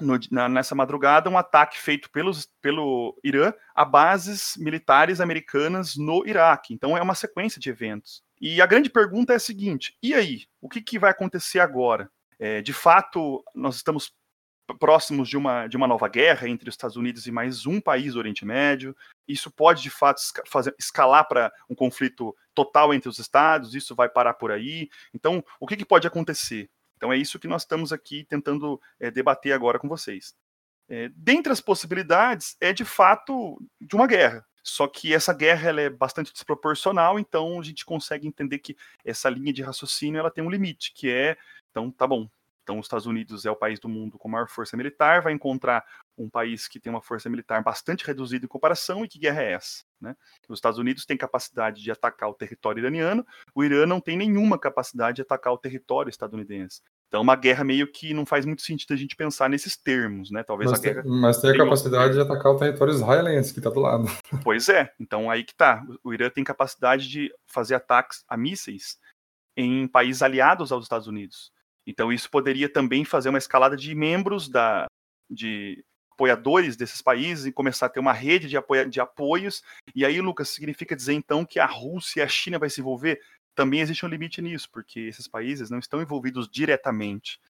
no, 0.00 0.18
na, 0.30 0.48
nessa 0.48 0.74
madrugada 0.74 1.30
um 1.30 1.38
ataque 1.38 1.78
feito 1.78 2.10
pelos, 2.10 2.48
pelo 2.60 3.18
Irã 3.22 3.52
a 3.74 3.84
bases 3.84 4.54
militares 4.56 5.20
americanas 5.20 5.96
no 5.96 6.26
Iraque. 6.26 6.74
Então 6.74 6.96
é 6.96 7.02
uma 7.02 7.14
sequência 7.14 7.60
de 7.60 7.70
eventos. 7.70 8.22
E 8.40 8.60
a 8.60 8.66
grande 8.66 8.90
pergunta 8.90 9.32
é 9.32 9.36
a 9.36 9.40
seguinte: 9.40 9.96
e 10.02 10.14
aí? 10.14 10.46
O 10.60 10.68
que, 10.68 10.80
que 10.80 10.98
vai 10.98 11.10
acontecer 11.10 11.60
agora? 11.60 12.10
É, 12.38 12.60
de 12.60 12.72
fato, 12.72 13.44
nós 13.54 13.76
estamos 13.76 14.12
próximos 14.78 15.28
de 15.28 15.36
uma, 15.36 15.66
de 15.66 15.76
uma 15.76 15.86
nova 15.86 16.08
guerra 16.08 16.48
entre 16.48 16.68
os 16.68 16.74
Estados 16.74 16.96
Unidos 16.96 17.26
e 17.26 17.30
mais 17.30 17.66
um 17.66 17.80
país 17.80 18.14
do 18.14 18.18
Oriente 18.18 18.44
Médio. 18.44 18.96
Isso 19.28 19.50
pode, 19.50 19.82
de 19.82 19.90
fato, 19.90 20.20
fazer, 20.46 20.74
escalar 20.78 21.26
para 21.28 21.52
um 21.68 21.74
conflito 21.74 22.34
total 22.54 22.92
entre 22.92 23.08
os 23.08 23.18
Estados, 23.18 23.74
isso 23.74 23.94
vai 23.94 24.08
parar 24.08 24.34
por 24.34 24.50
aí. 24.50 24.88
Então, 25.14 25.44
o 25.60 25.66
que, 25.66 25.76
que 25.76 25.84
pode 25.84 26.06
acontecer? 26.06 26.70
Então, 27.02 27.12
é 27.12 27.16
isso 27.16 27.36
que 27.40 27.48
nós 27.48 27.62
estamos 27.62 27.92
aqui 27.92 28.24
tentando 28.28 28.80
é, 29.00 29.10
debater 29.10 29.52
agora 29.52 29.76
com 29.76 29.88
vocês. 29.88 30.36
É, 30.88 31.10
dentre 31.16 31.52
as 31.52 31.60
possibilidades, 31.60 32.56
é 32.60 32.72
de 32.72 32.84
fato 32.84 33.60
de 33.80 33.96
uma 33.96 34.06
guerra. 34.06 34.46
Só 34.62 34.86
que 34.86 35.12
essa 35.12 35.34
guerra 35.34 35.70
ela 35.70 35.80
é 35.80 35.90
bastante 35.90 36.32
desproporcional, 36.32 37.18
então 37.18 37.58
a 37.58 37.62
gente 37.64 37.84
consegue 37.84 38.28
entender 38.28 38.60
que 38.60 38.76
essa 39.04 39.28
linha 39.28 39.52
de 39.52 39.62
raciocínio 39.62 40.20
ela 40.20 40.30
tem 40.30 40.44
um 40.44 40.48
limite, 40.48 40.92
que 40.94 41.10
é, 41.10 41.36
então, 41.72 41.90
tá 41.90 42.06
bom, 42.06 42.30
então, 42.62 42.78
os 42.78 42.86
Estados 42.86 43.06
Unidos 43.06 43.44
é 43.44 43.50
o 43.50 43.56
país 43.56 43.80
do 43.80 43.88
mundo 43.88 44.16
com 44.18 44.28
maior 44.28 44.48
força 44.48 44.76
militar, 44.76 45.20
vai 45.20 45.32
encontrar 45.32 45.84
um 46.16 46.30
país 46.30 46.68
que 46.68 46.78
tem 46.78 46.90
uma 46.90 47.02
força 47.02 47.28
militar 47.28 47.62
bastante 47.62 48.06
reduzida 48.06 48.44
em 48.44 48.48
comparação, 48.48 49.04
e 49.04 49.08
que 49.08 49.18
guerra 49.18 49.42
é 49.42 49.52
essa? 49.52 49.82
Né? 50.00 50.14
Os 50.48 50.58
Estados 50.58 50.78
Unidos 50.78 51.04
têm 51.04 51.16
capacidade 51.16 51.82
de 51.82 51.90
atacar 51.90 52.28
o 52.28 52.34
território 52.34 52.80
iraniano, 52.80 53.26
o 53.54 53.64
Irã 53.64 53.84
não 53.84 54.00
tem 54.00 54.16
nenhuma 54.16 54.58
capacidade 54.58 55.16
de 55.16 55.22
atacar 55.22 55.52
o 55.52 55.58
território 55.58 56.10
estadunidense. 56.10 56.80
Então, 57.08 57.20
uma 57.20 57.36
guerra 57.36 57.62
meio 57.62 57.86
que 57.90 58.14
não 58.14 58.24
faz 58.24 58.46
muito 58.46 58.62
sentido 58.62 58.94
a 58.94 58.96
gente 58.96 59.14
pensar 59.14 59.50
nesses 59.50 59.76
termos, 59.76 60.30
né? 60.30 60.42
Talvez 60.42 60.70
mas 60.70 60.80
a 60.80 60.82
guerra. 60.82 61.02
Tem, 61.02 61.12
mas 61.12 61.40
tem 61.40 61.50
a 61.50 61.56
capacidade 61.58 62.14
de 62.14 62.20
atacar 62.20 62.52
o 62.52 62.56
território 62.56 62.94
israelense, 62.94 63.52
que 63.52 63.58
está 63.58 63.68
do 63.68 63.80
lado. 63.80 64.06
Pois 64.42 64.68
é, 64.68 64.90
então 64.98 65.30
aí 65.30 65.44
que 65.44 65.54
tá. 65.54 65.84
O 66.02 66.14
Irã 66.14 66.30
tem 66.30 66.42
capacidade 66.42 67.08
de 67.08 67.30
fazer 67.46 67.74
ataques 67.74 68.24
a 68.26 68.36
mísseis 68.36 68.98
em 69.56 69.86
países 69.86 70.22
aliados 70.22 70.72
aos 70.72 70.84
Estados 70.84 71.06
Unidos. 71.06 71.52
Então 71.86 72.12
isso 72.12 72.30
poderia 72.30 72.68
também 72.68 73.04
fazer 73.04 73.28
uma 73.28 73.38
escalada 73.38 73.76
de 73.76 73.94
membros 73.94 74.48
da, 74.48 74.86
de 75.30 75.84
apoiadores 76.12 76.76
desses 76.76 77.02
países 77.02 77.46
e 77.46 77.52
começar 77.52 77.86
a 77.86 77.88
ter 77.88 78.00
uma 78.00 78.12
rede 78.12 78.48
de, 78.48 78.56
apoia, 78.56 78.88
de 78.88 79.00
apoios. 79.00 79.62
E 79.94 80.04
aí, 80.04 80.20
Lucas, 80.20 80.50
significa 80.50 80.94
dizer 80.94 81.14
então 81.14 81.44
que 81.44 81.58
a 81.58 81.66
Rússia 81.66 82.20
e 82.20 82.22
a 82.22 82.28
China 82.28 82.58
vai 82.58 82.70
se 82.70 82.80
envolver? 82.80 83.20
Também 83.54 83.80
existe 83.80 84.06
um 84.06 84.08
limite 84.08 84.40
nisso, 84.40 84.68
porque 84.70 85.00
esses 85.00 85.26
países 85.26 85.68
não 85.68 85.78
estão 85.78 86.00
envolvidos 86.00 86.48
diretamente. 86.48 87.40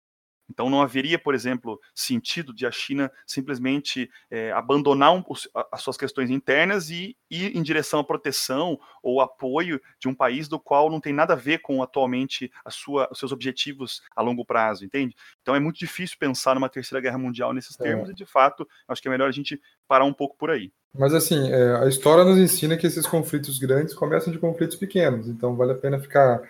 Então 0.50 0.68
não 0.68 0.82
haveria, 0.82 1.18
por 1.18 1.34
exemplo, 1.34 1.80
sentido 1.94 2.52
de 2.52 2.66
a 2.66 2.70
China 2.70 3.10
simplesmente 3.26 4.10
é, 4.30 4.52
abandonar 4.52 5.14
um, 5.14 5.22
as 5.70 5.80
suas 5.80 5.96
questões 5.96 6.30
internas 6.30 6.90
e 6.90 7.16
ir 7.30 7.56
em 7.56 7.62
direção 7.62 8.00
à 8.00 8.04
proteção 8.04 8.78
ou 9.02 9.20
apoio 9.20 9.80
de 9.98 10.08
um 10.08 10.14
país 10.14 10.48
do 10.48 10.60
qual 10.60 10.90
não 10.90 11.00
tem 11.00 11.12
nada 11.12 11.32
a 11.32 11.36
ver 11.36 11.58
com 11.58 11.82
atualmente 11.82 12.52
sua, 12.68 13.08
os 13.10 13.18
seus 13.18 13.32
objetivos 13.32 14.02
a 14.14 14.22
longo 14.22 14.44
prazo, 14.44 14.84
entende? 14.84 15.16
Então 15.40 15.54
é 15.54 15.60
muito 15.60 15.78
difícil 15.78 16.16
pensar 16.18 16.54
numa 16.54 16.68
terceira 16.68 17.00
guerra 17.00 17.18
mundial 17.18 17.52
nesses 17.52 17.78
é. 17.80 17.84
termos 17.84 18.10
e 18.10 18.14
de 18.14 18.26
fato 18.26 18.68
acho 18.86 19.00
que 19.00 19.08
é 19.08 19.10
melhor 19.10 19.28
a 19.28 19.32
gente 19.32 19.60
parar 19.88 20.04
um 20.04 20.12
pouco 20.12 20.36
por 20.36 20.50
aí. 20.50 20.72
Mas 20.94 21.14
assim, 21.14 21.50
é, 21.50 21.76
a 21.76 21.88
história 21.88 22.24
nos 22.24 22.36
ensina 22.36 22.76
que 22.76 22.86
esses 22.86 23.06
conflitos 23.06 23.58
grandes 23.58 23.94
começam 23.94 24.30
de 24.30 24.38
conflitos 24.38 24.76
pequenos, 24.76 25.26
então 25.26 25.56
vale 25.56 25.72
a 25.72 25.76
pena 25.76 25.98
ficar 25.98 26.42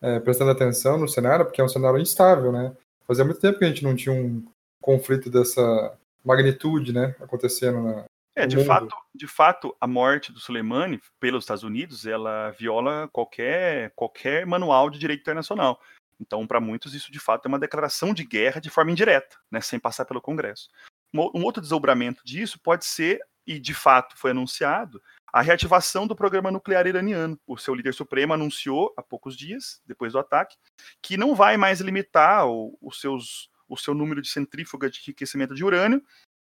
é, 0.00 0.18
prestando 0.18 0.50
atenção 0.50 0.98
no 0.98 1.08
cenário, 1.08 1.44
porque 1.44 1.60
é 1.60 1.64
um 1.64 1.68
cenário 1.68 1.98
instável, 1.98 2.50
né? 2.50 2.74
Fazia 3.06 3.24
muito 3.24 3.40
tempo 3.40 3.58
que 3.58 3.64
a 3.64 3.68
gente 3.68 3.84
não 3.84 3.94
tinha 3.94 4.14
um 4.14 4.44
conflito 4.80 5.30
dessa 5.30 5.96
magnitude, 6.24 6.92
né, 6.92 7.14
acontecendo 7.20 7.82
na, 7.82 8.04
é, 8.34 8.46
de 8.46 8.64
fato, 8.64 8.96
de 9.14 9.26
fato, 9.26 9.76
a 9.78 9.86
morte 9.86 10.32
do 10.32 10.40
Soleimani 10.40 11.00
pelos 11.20 11.44
Estados 11.44 11.62
Unidos, 11.62 12.06
ela 12.06 12.50
viola 12.50 13.08
qualquer 13.12 13.92
qualquer 13.94 14.46
manual 14.46 14.88
de 14.88 14.98
direito 14.98 15.20
internacional. 15.20 15.78
Então, 16.18 16.46
para 16.46 16.60
muitos, 16.60 16.94
isso 16.94 17.12
de 17.12 17.18
fato 17.18 17.46
é 17.46 17.48
uma 17.48 17.58
declaração 17.58 18.14
de 18.14 18.24
guerra 18.24 18.60
de 18.60 18.70
forma 18.70 18.90
indireta, 18.90 19.36
né, 19.50 19.60
sem 19.60 19.78
passar 19.78 20.06
pelo 20.06 20.20
Congresso. 20.20 20.70
Um 21.12 21.44
outro 21.44 21.60
desdobramento 21.60 22.22
disso 22.24 22.58
pode 22.58 22.86
ser, 22.86 23.20
e 23.46 23.58
de 23.58 23.74
fato 23.74 24.16
foi 24.16 24.30
anunciado, 24.30 25.02
a 25.32 25.40
reativação 25.40 26.06
do 26.06 26.14
programa 26.14 26.50
nuclear 26.50 26.86
iraniano. 26.86 27.40
O 27.46 27.56
seu 27.56 27.74
líder 27.74 27.94
supremo 27.94 28.34
anunciou 28.34 28.92
há 28.96 29.02
poucos 29.02 29.36
dias, 29.36 29.80
depois 29.86 30.12
do 30.12 30.18
ataque, 30.18 30.56
que 31.00 31.16
não 31.16 31.34
vai 31.34 31.56
mais 31.56 31.80
limitar 31.80 32.46
o, 32.46 32.76
os 32.82 33.00
seus, 33.00 33.48
o 33.68 33.76
seu 33.76 33.94
número 33.94 34.20
de 34.20 34.28
centrífuga 34.28 34.90
de 34.90 35.00
enriquecimento 35.00 35.54
de 35.54 35.64
urânio 35.64 36.02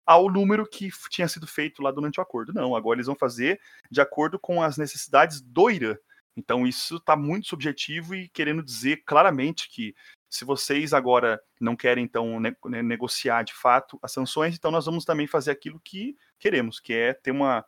ao 0.07 0.31
número 0.31 0.69
que 0.69 0.91
tinha 1.09 1.27
sido 1.27 1.47
feito 1.47 1.83
lá 1.83 1.91
durante 1.91 2.21
o 2.21 2.23
acordo. 2.23 2.53
Não, 2.53 2.77
agora 2.77 2.97
eles 2.97 3.07
vão 3.07 3.17
fazer 3.17 3.59
de 3.91 4.03
acordo 4.03 4.39
com 4.39 4.63
as 4.63 4.77
necessidades 4.77 5.41
do 5.41 5.71
Irã. 5.71 5.97
Então 6.37 6.67
isso 6.67 6.97
está 6.97 7.17
muito 7.17 7.47
subjetivo 7.47 8.15
e 8.15 8.29
querendo 8.29 8.63
dizer 8.63 9.03
claramente 9.07 9.69
que 9.69 9.95
se 10.29 10.45
vocês 10.45 10.93
agora 10.93 11.41
não 11.61 11.77
querem 11.77 12.05
então 12.05 12.41
ne 12.41 12.83
negociar 12.83 13.45
de 13.45 13.55
fato 13.55 13.99
as 14.03 14.13
sanções, 14.13 14.57
então 14.57 14.71
nós 14.71 14.85
vamos 14.85 15.05
também 15.05 15.29
fazer 15.29 15.53
aquilo 15.53 15.81
que 15.81 16.17
queremos, 16.41 16.81
que 16.81 16.93
é 16.93 17.15
ter 17.15 17.31
uma, 17.31 17.65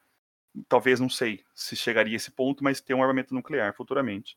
talvez 0.68 1.00
não 1.00 1.08
sei 1.08 1.44
se 1.54 1.76
chegaria 1.76 2.14
a 2.14 2.16
esse 2.16 2.30
ponto, 2.30 2.62
mas 2.62 2.80
ter 2.80 2.94
um 2.94 3.02
armamento 3.02 3.34
nuclear 3.34 3.74
futuramente. 3.74 4.36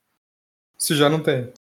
Se 0.78 0.96
já 0.96 1.10
não 1.10 1.22
tem. 1.22 1.52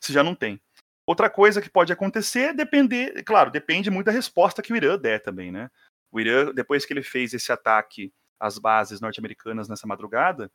Se 0.00 0.12
já 0.12 0.22
não 0.22 0.34
tem. 0.34 0.60
Outra 1.06 1.30
coisa 1.30 1.62
que 1.62 1.70
pode 1.70 1.92
acontecer 1.92 2.50
é 2.50 2.54
depender, 2.54 3.22
claro, 3.24 3.50
depende 3.50 3.90
muito 3.90 4.06
da 4.06 4.12
resposta 4.12 4.60
que 4.60 4.72
o 4.72 4.76
Irã 4.76 4.98
der 4.98 5.22
também, 5.22 5.50
né? 5.50 5.70
O 6.10 6.20
Irã, 6.20 6.52
depois 6.52 6.84
que 6.84 6.92
ele 6.92 7.02
fez 7.02 7.32
esse 7.32 7.50
ataque 7.50 8.12
às 8.38 8.58
bases 8.58 9.00
norte-americanas 9.00 9.68
nessa 9.68 9.86
madrugada, 9.86 10.50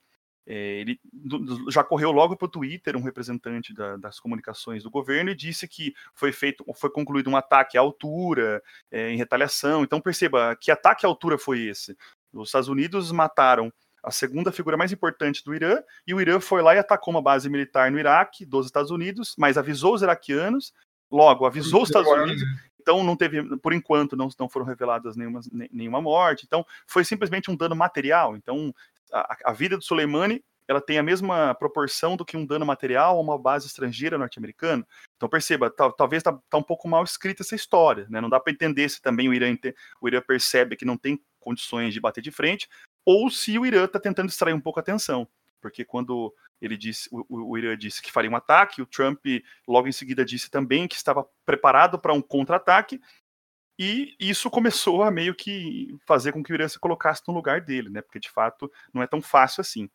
é, 0.46 0.82
ele 0.82 1.00
já 1.69 1.84
correu 1.84 2.12
logo 2.12 2.36
para 2.36 2.46
o 2.46 2.50
Twitter 2.50 2.98
um 2.98 3.02
representante 3.02 3.74
da, 3.74 3.96
das 3.96 4.19
comunicações 4.19 4.84
do 4.84 4.91
governo 4.91 5.30
e 5.30 5.36
disse 5.36 5.67
que 5.67 5.93
foi 6.13 6.32
feito, 6.32 6.65
foi 6.76 6.89
concluído 6.89 7.30
um 7.30 7.38
ataque 7.38 7.78
à 7.78 7.82
altura, 7.82 8.62
é, 8.91 9.10
em 9.10 9.17
retaliação. 9.17 9.84
Então 9.84 10.02
perceba 10.02 10.56
que 10.56 10.69
ataque 10.69 11.06
à 11.06 11.10
altura 11.10 11.38
foi 11.38 11.62
esse. 11.62 11.98
Os 12.34 12.50
Estados 12.50 12.69
Unidos 12.69 13.12
mataram 13.12 13.72
a 14.04 14.12
segunda 14.12 14.52
figura 14.52 14.76
mais 14.76 14.91
importante 14.91 15.43
do 15.46 15.56
Irã, 15.56 15.82
e 16.06 16.13
o 16.13 16.19
Irã 16.19 16.39
foi 16.39 16.62
lá 16.62 16.76
e 16.76 16.78
atacou 16.78 17.13
uma 17.13 17.22
base 17.22 17.50
militar 17.50 17.89
no 17.89 17.98
Iraque 17.98 18.46
dos 18.46 18.65
Estados 18.65 18.91
Unidos, 18.91 19.34
mas 19.38 19.58
avisou 19.58 19.93
os 19.93 20.02
iraquianos, 20.02 20.74
logo 21.10 21.46
avisou 21.46 21.84
os 21.84 21.89
Estados 21.89 22.12
Unidos, 22.12 22.43
então 22.82 23.02
não 23.02 23.15
teve, 23.15 23.58
por 23.60 23.72
enquanto, 23.72 24.17
não, 24.17 24.28
não 24.38 24.50
foram 24.50 24.65
reveladas 24.65 25.15
nenhuma, 25.15 25.39
nenhuma 25.72 26.02
morte, 26.02 26.43
então 26.46 26.65
foi 26.86 27.06
simplesmente 27.06 27.50
um 27.50 27.56
dano 27.56 27.76
material. 27.76 28.36
Então 28.36 28.76
a, 29.12 29.38
a 29.46 29.54
vida 29.54 29.78
do 29.78 29.84
Soleimani 29.84 30.43
ela 30.67 30.82
tem 30.82 30.98
a 30.98 31.04
mesma 31.04 31.54
proporção 31.56 32.15
do 32.15 32.26
que 32.26 32.38
um 32.38 32.46
dano 32.46 32.65
material 32.65 33.17
a 33.17 33.22
uma 33.22 33.38
base 33.38 33.67
estrangeira 33.67 34.17
norte-americana. 34.17 34.86
Então 35.15 35.28
perceba, 35.28 35.69
tal, 35.69 35.91
talvez 35.91 36.22
está 36.22 36.38
tá 36.50 36.58
um 36.58 36.63
pouco 36.63 36.88
mal 36.88 37.04
escrita 37.04 37.43
essa 37.43 37.56
história, 37.56 38.08
né? 38.10 38.22
Não 38.22 38.30
dá 38.30 38.39
para 38.39 38.54
entender 38.54 38.88
se 38.89 39.02
também 39.02 39.28
o 39.28 39.34
Irã, 39.34 39.56
o 40.00 40.08
Irã 40.08 40.22
percebe 40.22 40.76
que 40.76 40.86
não 40.86 40.98
tem 40.98 41.22
condições 41.43 41.93
de 41.93 41.99
bater 41.99 42.21
de 42.21 42.32
frente, 42.32 42.67
ou 43.06 43.29
se 43.29 43.58
o 43.60 43.65
Irã 43.65 43.86
está 43.86 43.99
tentando 43.99 44.29
distrair 44.29 44.53
um 44.53 44.62
pouco 44.62 44.79
a 44.79 44.82
atenção. 44.82 45.27
Porque 45.62 45.86
quando 45.86 46.34
ele 46.62 46.77
disse, 46.77 47.08
o, 47.12 47.51
o, 47.51 47.58
Irã 47.58 47.77
disse 47.77 48.01
que 48.01 48.12
faria 48.12 48.29
um 48.29 48.36
ataque, 48.36 48.82
o 48.82 48.86
Trump 48.86 49.25
logo 49.67 49.88
em 49.88 49.91
seguida 49.91 50.25
disse 50.25 50.49
também 50.49 50.88
que 50.88 50.95
estava 50.95 51.27
preparado 51.45 51.99
para 51.99 52.13
um 52.13 52.21
contra-ataque, 52.21 52.99
e 53.77 54.15
isso 54.19 54.49
começou 54.49 55.03
a 55.03 55.10
meio 55.10 55.34
que 55.34 55.95
fazer 56.06 56.32
com 56.32 56.43
que 56.43 56.51
o 56.51 56.56
Irã 56.56 56.67
se 56.67 56.79
colocasse 56.79 57.23
no 57.27 57.34
lugar 57.34 57.62
dele, 57.62 57.89
né? 57.89 58.01
Porque 58.01 58.19
de 58.19 58.29
fato 58.29 58.71
não 58.93 59.01
é 59.01 59.08
tão 59.08 59.21
fácil 59.21 59.62
assim. 59.62 59.89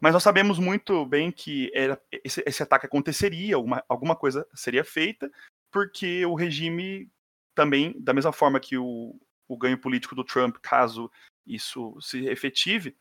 Mas 0.00 0.12
nós 0.12 0.22
sabemos 0.22 0.58
muito 0.58 1.04
bem 1.04 1.30
que 1.30 1.70
era, 1.74 2.00
esse, 2.24 2.42
esse, 2.46 2.62
ataque 2.62 2.86
aconteceria, 2.86 3.56
alguma, 3.56 3.84
alguma 3.88 4.16
coisa 4.16 4.46
seria 4.54 4.84
feita, 4.84 5.30
porque 5.70 6.24
o 6.24 6.34
regime 6.34 7.10
também, 7.54 7.94
da 8.00 8.14
mesma 8.14 8.32
forma 8.32 8.60
que 8.60 8.78
o, 8.78 9.18
o 9.48 9.56
ganho 9.56 9.78
político 9.78 10.14
do 10.14 10.24
Trump, 10.24 10.56
caso 10.62 11.10
isso 11.46 11.96
se 12.00 12.26
efetive, 12.26 12.96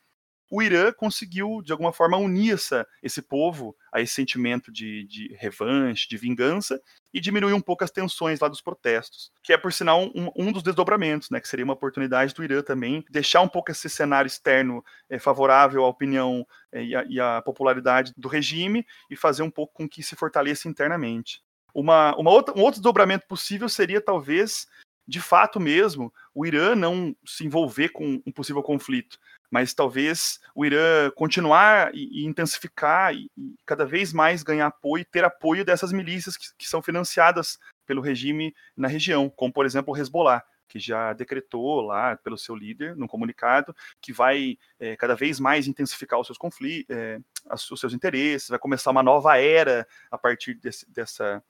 o 0.56 0.62
Irã 0.62 0.92
conseguiu, 0.92 1.64
de 1.64 1.72
alguma 1.72 1.92
forma, 1.92 2.16
unir 2.16 2.54
essa, 2.54 2.86
esse 3.02 3.24
povo 3.24 3.76
a 3.92 4.00
esse 4.02 4.14
sentimento 4.14 4.72
de, 4.72 5.04
de 5.06 5.34
revanche, 5.34 6.08
de 6.08 6.16
vingança, 6.16 6.80
e 7.12 7.20
diminuir 7.20 7.54
um 7.54 7.62
pouco 7.62 7.84
as 7.84 7.90
tensões 7.90 8.40
lá 8.40 8.48
dos 8.48 8.62
protestos, 8.62 9.32
que 9.42 9.52
é, 9.52 9.58
por 9.58 9.74
sinal, 9.74 10.04
um, 10.14 10.30
um 10.36 10.52
dos 10.52 10.62
desdobramentos, 10.62 11.32
né, 11.32 11.40
que 11.40 11.48
seria 11.48 11.66
uma 11.66 11.74
oportunidade 11.74 12.36
do 12.36 12.44
Irã 12.44 12.62
também 12.62 13.04
deixar 13.10 13.42
um 13.42 13.48
pouco 13.48 13.72
esse 13.72 13.90
cenário 13.90 14.28
externo 14.28 14.86
é, 15.10 15.18
favorável 15.18 15.84
à 15.84 15.88
opinião 15.88 16.46
é, 16.72 16.84
e, 16.84 16.96
a, 16.96 17.04
e 17.10 17.20
à 17.20 17.42
popularidade 17.42 18.14
do 18.16 18.28
regime 18.28 18.86
e 19.10 19.16
fazer 19.16 19.42
um 19.42 19.50
pouco 19.50 19.74
com 19.74 19.90
que 19.90 20.04
se 20.04 20.16
fortaleça 20.16 20.68
internamente. 20.68 21.42
Uma, 21.74 22.16
uma 22.16 22.30
outra, 22.30 22.54
um 22.56 22.62
outro 22.62 22.80
desdobramento 22.80 23.26
possível 23.28 23.68
seria, 23.68 24.00
talvez, 24.00 24.68
de 25.08 25.20
fato 25.20 25.60
mesmo, 25.60 26.13
o 26.34 26.46
Irã 26.46 26.76
não 26.76 27.16
se 27.26 27.46
envolver 27.46 27.89
com 27.89 28.22
um 28.26 28.32
possível 28.32 28.63
conflito, 28.63 29.20
mas 29.52 29.74
talvez 29.74 30.39
o 30.56 30.66
Irã 30.66 31.12
continuar 31.16 31.92
e, 31.94 32.26
intensificar 32.26 33.13
e, 33.13 33.30
cada 33.66 33.86
vez 33.86 34.13
mais 34.13 34.44
ganhar 34.44 34.68
apoio, 34.68 35.06
ter 35.06 35.24
apoio 35.24 35.66
dessas 35.66 35.92
milícias 35.92 36.38
que, 36.38 36.48
que, 36.58 36.68
são 36.68 36.82
financiadas 36.82 37.60
pelo 37.86 38.02
regime 38.02 38.56
na 38.76 38.88
região, 38.88 39.30
como 39.30 39.52
por 39.52 39.66
exemplo 39.66 39.94
o 39.94 39.98
Hezbollah, 39.98 40.44
que 40.68 40.80
já 40.80 41.13
decretou 41.13 41.82
lá 41.82 42.16
pelo 42.16 42.38
seu 42.38 42.56
líder, 42.56 42.96
num 42.96 43.08
comunicado, 43.08 43.76
que 44.02 44.13
vai 44.13 44.58
é, 44.80 44.96
cada 44.96 45.16
vez 45.16 45.39
mais 45.39 45.68
intensificar 45.68 46.20
os 46.20 46.26
seus 46.26 46.38
conflitos, 46.38 46.96
é, 46.96 47.20
os 47.52 47.80
seus 47.80 47.94
interesses, 47.94 48.50
vai 48.50 48.58
começar 48.58 48.89
uma 48.89 49.04
nova 49.04 49.38
era 49.38 49.86
a 50.10 50.18
partir 50.18 50.56
desse, 50.56 50.89
dessa, 50.89 51.44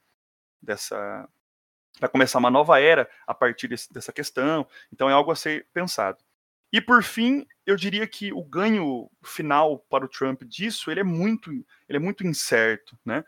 dessa 0.60 1.28
vai 2.00 2.08
começar 2.08 2.38
uma 2.38 2.50
nova 2.50 2.80
era 2.80 3.08
a 3.26 3.34
partir 3.34 3.68
desse, 3.68 3.92
dessa 3.92 4.12
questão. 4.12 4.66
Então 4.92 5.08
é 5.08 5.12
algo 5.12 5.30
a 5.30 5.36
ser 5.36 5.66
pensado. 5.72 6.18
E 6.72 6.80
por 6.80 7.02
fim, 7.02 7.46
eu 7.64 7.76
diria 7.76 8.06
que 8.06 8.32
o 8.32 8.42
ganho 8.42 9.08
final 9.22 9.78
para 9.88 10.04
o 10.04 10.08
Trump 10.08 10.42
disso 10.42 10.90
ele 10.90 11.00
é 11.00 11.04
muito, 11.04 11.50
ele 11.88 11.96
é 11.96 12.00
muito 12.00 12.26
incerto, 12.26 12.98
né? 13.04 13.24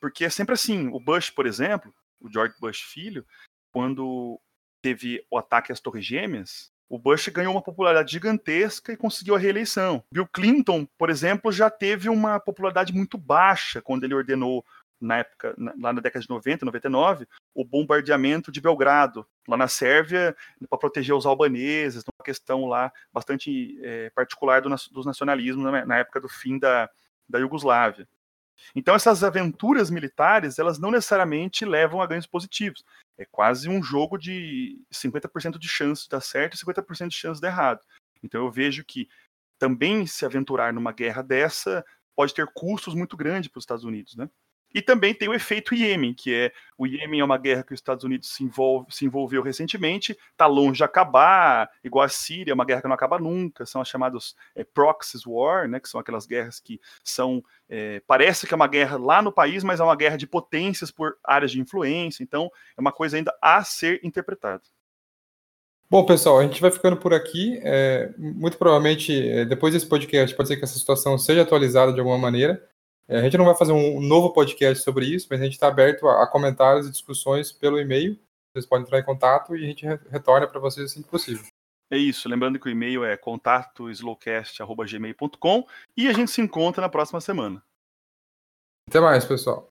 Porque 0.00 0.24
é 0.24 0.30
sempre 0.30 0.54
assim. 0.54 0.88
O 0.88 0.98
Bush, 0.98 1.30
por 1.30 1.46
exemplo, 1.46 1.94
o 2.18 2.30
George 2.32 2.54
Bush 2.58 2.80
filho, 2.80 3.26
quando 3.70 4.40
teve 4.82 5.24
o 5.30 5.36
ataque 5.36 5.70
às 5.70 5.80
Torres 5.80 6.04
Gêmeas, 6.04 6.72
o 6.88 6.98
Bush 6.98 7.28
ganhou 7.28 7.54
uma 7.54 7.62
popularidade 7.62 8.10
gigantesca 8.10 8.92
e 8.92 8.96
conseguiu 8.96 9.36
a 9.36 9.38
reeleição. 9.38 10.02
Bill 10.12 10.26
Clinton, 10.26 10.86
por 10.98 11.08
exemplo, 11.08 11.52
já 11.52 11.70
teve 11.70 12.08
uma 12.08 12.40
popularidade 12.40 12.92
muito 12.92 13.16
baixa 13.16 13.80
quando 13.80 14.02
ele 14.04 14.14
ordenou 14.14 14.64
na 15.00 15.18
época, 15.18 15.54
lá 15.78 15.92
na 15.92 16.00
década 16.00 16.22
de 16.22 16.28
90, 16.28 16.64
99, 16.64 17.26
o 17.54 17.64
bombardeamento 17.64 18.52
de 18.52 18.60
Belgrado, 18.60 19.26
lá 19.48 19.56
na 19.56 19.66
Sérvia, 19.66 20.36
para 20.68 20.78
proteger 20.78 21.14
os 21.14 21.24
albaneses, 21.24 22.02
uma 22.02 22.24
questão 22.24 22.66
lá 22.66 22.92
bastante 23.12 23.78
é, 23.82 24.10
particular 24.10 24.60
do, 24.60 24.68
dos 24.68 25.06
nacionalismos 25.06 25.64
na, 25.64 25.86
na, 25.86 25.96
época 25.98 26.20
do 26.20 26.28
fim 26.28 26.58
da, 26.58 26.88
da 27.28 27.38
Iugoslávia. 27.38 28.06
Então 28.74 28.94
essas 28.94 29.24
aventuras 29.24 29.90
militares, 29.90 30.58
elas 30.58 30.78
não 30.78 30.90
necessariamente 30.90 31.64
levam 31.64 32.02
a 32.02 32.06
ganhos 32.06 32.26
positivos. 32.26 32.84
É 33.16 33.24
quase 33.24 33.70
um 33.70 33.82
jogo 33.82 34.18
de 34.18 34.78
50% 34.92 35.58
de 35.58 35.68
chance 35.68 36.02
de 36.02 36.10
dar 36.10 36.20
certo 36.20 36.54
e 36.54 36.58
50% 36.58 37.08
de 37.08 37.16
chance 37.16 37.40
de 37.40 37.42
dar 37.42 37.48
errado. 37.48 37.80
Então 38.22 38.44
eu 38.44 38.50
vejo 38.50 38.84
que 38.84 39.08
também 39.58 40.06
se 40.06 40.26
aventurar 40.26 40.72
numa 40.72 40.92
guerra 40.92 41.22
dessa 41.22 41.84
pode 42.14 42.34
ter 42.34 42.46
custos 42.52 42.94
muito 42.94 43.16
grandes 43.16 43.50
para 43.50 43.58
os 43.58 43.62
Estados 43.62 43.84
Unidos, 43.84 44.14
né? 44.14 44.28
E 44.74 44.80
também 44.80 45.12
tem 45.12 45.28
o 45.28 45.34
efeito 45.34 45.74
Iêmen, 45.74 46.14
que 46.14 46.34
é 46.34 46.52
o 46.78 46.86
Iêmen 46.86 47.20
é 47.20 47.24
uma 47.24 47.36
guerra 47.36 47.62
que 47.62 47.74
os 47.74 47.78
Estados 47.78 48.04
Unidos 48.04 48.28
se, 48.28 48.44
envolve, 48.44 48.86
se 48.90 49.04
envolveu 49.04 49.42
recentemente, 49.42 50.16
está 50.30 50.46
longe 50.46 50.78
de 50.78 50.84
acabar, 50.84 51.68
igual 51.82 52.04
a 52.04 52.08
Síria, 52.08 52.52
é 52.52 52.54
uma 52.54 52.64
guerra 52.64 52.82
que 52.82 52.88
não 52.88 52.94
acaba 52.94 53.18
nunca, 53.18 53.66
são 53.66 53.80
as 53.80 53.88
chamadas 53.88 54.34
é, 54.54 54.64
proxies 54.64 55.26
war, 55.26 55.68
né, 55.68 55.80
que 55.80 55.88
são 55.88 56.00
aquelas 56.00 56.26
guerras 56.26 56.60
que 56.60 56.80
são, 57.02 57.42
é, 57.68 58.00
parece 58.06 58.46
que 58.46 58.54
é 58.54 58.56
uma 58.56 58.68
guerra 58.68 58.96
lá 58.96 59.20
no 59.20 59.32
país, 59.32 59.64
mas 59.64 59.80
é 59.80 59.84
uma 59.84 59.96
guerra 59.96 60.16
de 60.16 60.26
potências 60.26 60.90
por 60.90 61.16
áreas 61.24 61.50
de 61.50 61.60
influência, 61.60 62.22
então 62.22 62.50
é 62.76 62.80
uma 62.80 62.92
coisa 62.92 63.16
ainda 63.16 63.36
a 63.42 63.62
ser 63.64 64.00
interpretada. 64.04 64.62
Bom, 65.90 66.06
pessoal, 66.06 66.38
a 66.38 66.44
gente 66.44 66.60
vai 66.60 66.70
ficando 66.70 66.96
por 66.96 67.12
aqui. 67.12 67.58
É, 67.64 68.14
muito 68.16 68.56
provavelmente, 68.56 69.28
é, 69.28 69.44
depois 69.44 69.74
desse 69.74 69.86
podcast, 69.86 70.36
pode 70.36 70.48
ser 70.48 70.56
que 70.56 70.62
essa 70.62 70.78
situação 70.78 71.18
seja 71.18 71.42
atualizada 71.42 71.92
de 71.92 71.98
alguma 71.98 72.16
maneira. 72.16 72.64
É, 73.10 73.18
a 73.18 73.22
gente 73.22 73.36
não 73.36 73.44
vai 73.44 73.56
fazer 73.56 73.72
um 73.72 74.00
novo 74.00 74.32
podcast 74.32 74.84
sobre 74.84 75.04
isso, 75.04 75.26
mas 75.28 75.40
a 75.40 75.44
gente 75.44 75.54
está 75.54 75.66
aberto 75.66 76.06
a, 76.06 76.24
comentários 76.28 76.86
e 76.86 76.92
discussões 76.92 77.50
pelo 77.50 77.80
e-mail. 77.80 78.16
Vocês 78.52 78.64
podem 78.64 78.84
entrar 78.84 79.00
em 79.00 79.04
contato 79.04 79.56
e 79.56 79.64
a 79.64 79.66
gente 79.66 79.84
retorna 80.08 80.46
para 80.46 80.60
vocês 80.60 80.92
assim 80.92 81.02
que 81.02 81.08
possível. 81.08 81.44
É 81.90 81.98
isso. 81.98 82.28
Lembrando 82.28 82.60
que 82.60 82.68
o 82.68 82.70
e-mail 82.70 83.04
é 83.04 83.16
contatoslowcast.gmail.com 83.16 85.66
e 85.96 86.06
a 86.06 86.12
gente 86.12 86.30
se 86.30 86.40
encontra 86.40 86.82
na 86.82 86.88
próxima 86.88 87.20
semana. 87.20 87.60
Até 88.88 89.00
mais, 89.00 89.24
pessoal. 89.24 89.66